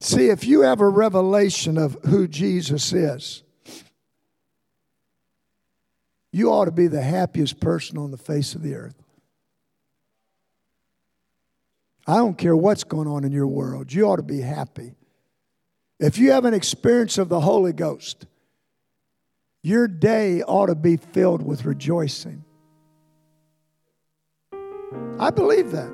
See, 0.00 0.28
if 0.28 0.46
you 0.46 0.60
have 0.60 0.80
a 0.80 0.88
revelation 0.88 1.76
of 1.76 1.98
who 2.04 2.28
Jesus 2.28 2.92
is, 2.92 3.42
you 6.30 6.52
ought 6.52 6.66
to 6.66 6.70
be 6.70 6.86
the 6.86 7.02
happiest 7.02 7.58
person 7.58 7.98
on 7.98 8.12
the 8.12 8.16
face 8.16 8.54
of 8.54 8.62
the 8.62 8.76
earth. 8.76 9.02
I 12.06 12.18
don't 12.18 12.38
care 12.38 12.54
what's 12.54 12.84
going 12.84 13.08
on 13.08 13.24
in 13.24 13.32
your 13.32 13.46
world, 13.48 13.92
you 13.92 14.04
ought 14.04 14.16
to 14.16 14.22
be 14.22 14.40
happy. 14.40 14.94
If 15.98 16.18
you 16.18 16.32
have 16.32 16.44
an 16.44 16.54
experience 16.54 17.18
of 17.18 17.28
the 17.28 17.40
Holy 17.40 17.72
Ghost, 17.72 18.26
your 19.62 19.88
day 19.88 20.42
ought 20.42 20.66
to 20.66 20.74
be 20.74 20.96
filled 20.96 21.42
with 21.42 21.64
rejoicing. 21.64 22.44
I 25.18 25.30
believe 25.30 25.70
that. 25.70 25.92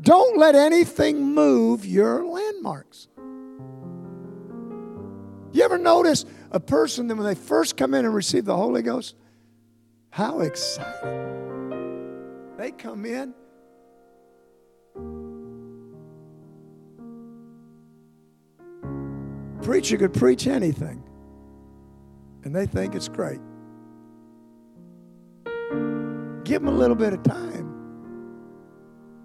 Don't 0.00 0.38
let 0.38 0.54
anything 0.54 1.34
move 1.34 1.84
your 1.84 2.24
landmarks. 2.24 3.08
You 5.52 5.62
ever 5.62 5.78
notice 5.78 6.24
a 6.50 6.60
person 6.60 7.08
that 7.08 7.16
when 7.16 7.26
they 7.26 7.34
first 7.34 7.76
come 7.76 7.92
in 7.94 8.04
and 8.04 8.14
receive 8.14 8.44
the 8.44 8.56
Holy 8.56 8.82
Ghost, 8.82 9.16
how 10.10 10.40
excited 10.40 10.96
they 12.56 12.70
come 12.70 13.04
in? 13.04 13.34
Preacher 19.62 19.98
could 19.98 20.14
preach 20.14 20.46
anything, 20.46 21.02
and 22.44 22.54
they 22.54 22.66
think 22.66 22.94
it's 22.94 23.08
great. 23.08 23.40
Give 26.44 26.62
them 26.62 26.68
a 26.68 26.76
little 26.76 26.96
bit 26.96 27.12
of 27.12 27.22
time 27.22 27.59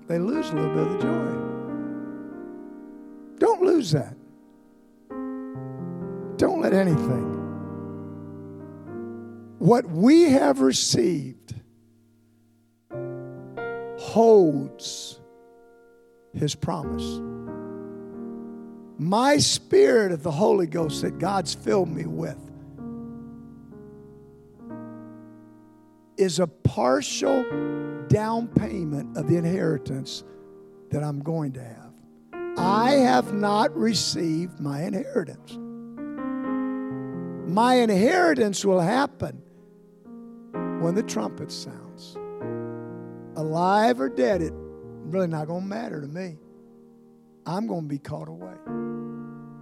they 0.08 0.20
lose 0.20 0.50
a 0.50 0.56
little 0.56 0.74
bit 0.74 0.88
of 0.88 0.94
the 0.94 1.00
joy. 1.00 1.46
Don't 3.40 3.62
lose 3.62 3.92
that. 3.92 4.16
Don't 6.38 6.62
let 6.62 6.74
anything. 6.74 7.34
What 9.60 9.90
we 9.90 10.24
have 10.24 10.60
received 10.60 11.56
holds 13.98 15.20
his 16.34 16.56
promise. 16.56 17.22
My 18.98 19.38
spirit 19.38 20.12
of 20.12 20.24
the 20.24 20.32
Holy 20.32 20.68
Ghost 20.68 21.02
that 21.02 21.20
God's 21.20 21.54
filled 21.54 21.90
me 21.90 22.06
with 22.06 22.38
is 26.18 26.40
a 26.40 26.48
partial 26.48 27.44
down 28.08 28.48
payment 28.48 29.18
of 29.18 29.28
the 29.28 29.38
inheritance 29.38 30.24
that 30.92 31.04
I'm 31.04 31.20
going 31.20 31.54
to 31.54 31.64
have. 31.64 31.94
I 32.58 32.92
have 32.92 33.34
not 33.34 33.76
received 33.76 34.60
my 34.60 34.84
inheritance. 34.84 35.58
My 37.48 37.76
inheritance 37.76 38.64
will 38.66 38.80
happen 38.80 39.42
when 40.82 40.96
the 40.96 41.04
trumpet 41.04 41.52
sounds. 41.52 42.18
Alive 43.36 44.00
or 44.00 44.10
dead, 44.10 44.42
it 44.42 44.54
really 44.56 45.28
not 45.28 45.48
going 45.48 45.62
to 45.64 45.68
matter 45.68 46.02
to 46.02 46.08
me. 46.08 46.38
I'm 47.46 47.68
going 47.68 47.84
to 47.84 47.88
be 47.88 48.00
caught 48.00 48.28
away. 48.28 48.56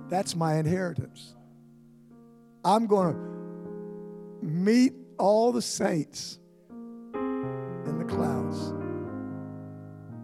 That's 0.10 0.36
my 0.36 0.56
inheritance. 0.56 1.36
I'm 2.64 2.88
going 2.88 3.14
to 3.14 4.46
meet 4.46 4.94
all 5.18 5.52
the 5.52 5.62
saints 5.62 6.40
the 7.92 8.06
clouds. 8.06 8.74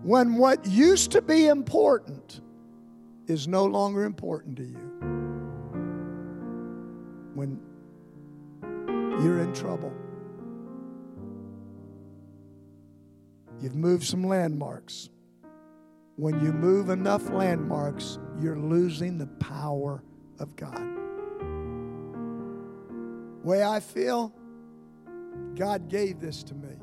When 0.03 0.35
what 0.35 0.65
used 0.65 1.11
to 1.11 1.21
be 1.21 1.47
important 1.47 2.41
is 3.27 3.47
no 3.47 3.65
longer 3.65 4.05
important 4.05 4.57
to 4.57 4.63
you. 4.63 4.89
When 7.35 7.59
you're 9.23 9.39
in 9.39 9.53
trouble. 9.53 9.93
You've 13.61 13.75
moved 13.75 14.05
some 14.05 14.23
landmarks. 14.23 15.09
When 16.15 16.43
you 16.43 16.53
move 16.53 16.89
enough 16.89 17.29
landmarks, 17.29 18.19
you're 18.41 18.57
losing 18.57 19.17
the 19.17 19.27
power 19.27 20.03
of 20.39 20.55
God. 20.55 20.81
Way 23.43 23.63
I 23.63 23.79
feel, 23.79 24.33
God 25.55 25.89
gave 25.89 26.19
this 26.19 26.43
to 26.43 26.55
me. 26.55 26.75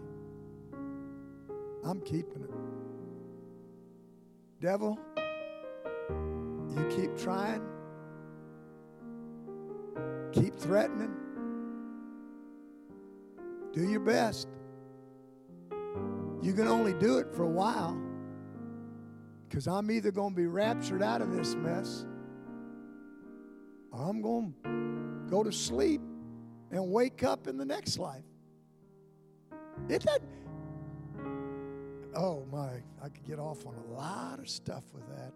I'm 1.87 2.01
keeping 2.01 2.43
it. 2.43 2.51
Devil, 4.61 4.99
you 6.75 6.85
keep 6.91 7.17
trying, 7.17 7.63
keep 10.33 10.57
threatening, 10.57 11.15
do 13.73 13.89
your 13.89 14.01
best. 14.01 14.49
You 16.43 16.53
can 16.55 16.67
only 16.67 16.95
do 16.95 17.19
it 17.19 17.33
for 17.33 17.45
a 17.45 17.49
while 17.49 17.97
because 19.49 19.69
I'm 19.69 19.89
either 19.91 20.11
going 20.11 20.31
to 20.31 20.37
be 20.37 20.47
raptured 20.47 21.03
out 21.03 21.23
of 21.23 21.31
this 21.31 21.55
mess 21.55 22.05
or 23.93 24.09
I'm 24.09 24.21
going 24.23 24.55
to 24.65 25.31
go 25.31 25.45
to 25.45 25.53
sleep 25.53 26.01
and 26.73 26.91
wake 26.91 27.23
up 27.23 27.47
in 27.47 27.57
the 27.57 27.65
next 27.65 27.99
life. 27.99 28.25
It 29.89 30.03
doesn't 30.03 30.36
oh 32.17 32.47
my, 32.51 32.83
I 33.03 33.09
could 33.09 33.25
get 33.25 33.39
off 33.39 33.67
on 33.67 33.75
a 33.75 33.93
lot 33.93 34.39
of 34.39 34.49
stuff 34.49 34.85
with 34.93 35.07
that. 35.09 35.33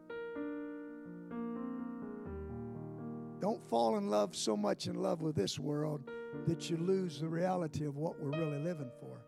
Don't 3.41 3.63
fall 3.69 3.97
in 3.97 4.09
love 4.09 4.35
so 4.35 4.57
much 4.57 4.87
in 4.87 4.97
love 4.97 5.23
with 5.23 5.35
this 5.35 5.59
world 5.59 6.03
that 6.47 6.69
you 6.71 6.77
lose 6.77 7.21
the 7.21 7.29
reality 7.29 7.87
of 7.87 7.97
what 7.97 8.21
we're 8.21 8.39
really 8.39 8.59
living 8.59 8.91
for. 9.01 9.19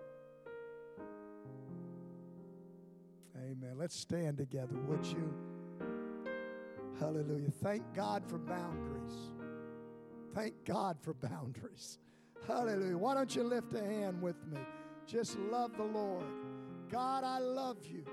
Amen. 3.36 3.74
Let's 3.76 3.96
stand 3.96 4.38
together, 4.38 4.76
would 4.86 5.07
you? 5.07 5.34
Hallelujah. 6.98 7.50
Thank 7.62 7.82
God 7.94 8.22
for 8.28 8.38
boundaries. 8.38 9.32
Thank 10.34 10.64
God 10.64 10.98
for 11.00 11.14
boundaries. 11.28 11.98
Hallelujah. 12.46 12.98
Why 12.98 13.14
don't 13.14 13.34
you 13.34 13.44
lift 13.44 13.72
a 13.74 13.82
hand 13.82 14.20
with 14.20 14.36
me? 14.46 14.59
Just 15.07 15.38
love 15.38 15.76
the 15.76 15.84
Lord. 15.84 16.24
God, 16.93 17.24
I 17.24 17.38
love 17.38 17.78
you. 17.90 18.05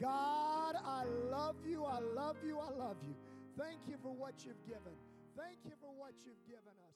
God, 0.00 0.74
I 0.82 1.04
love 1.30 1.56
you. 1.68 1.84
I 1.84 2.00
love 2.00 2.36
you. 2.42 2.58
I 2.58 2.70
love 2.70 2.96
you. 3.06 3.14
Thank 3.58 3.80
you 3.86 3.96
for 4.02 4.14
what 4.14 4.32
you've 4.42 4.64
given. 4.66 4.96
Thank 5.36 5.58
you 5.64 5.72
for 5.82 5.90
what 5.98 6.14
you've 6.24 6.42
given 6.46 6.72
us. 6.88 6.89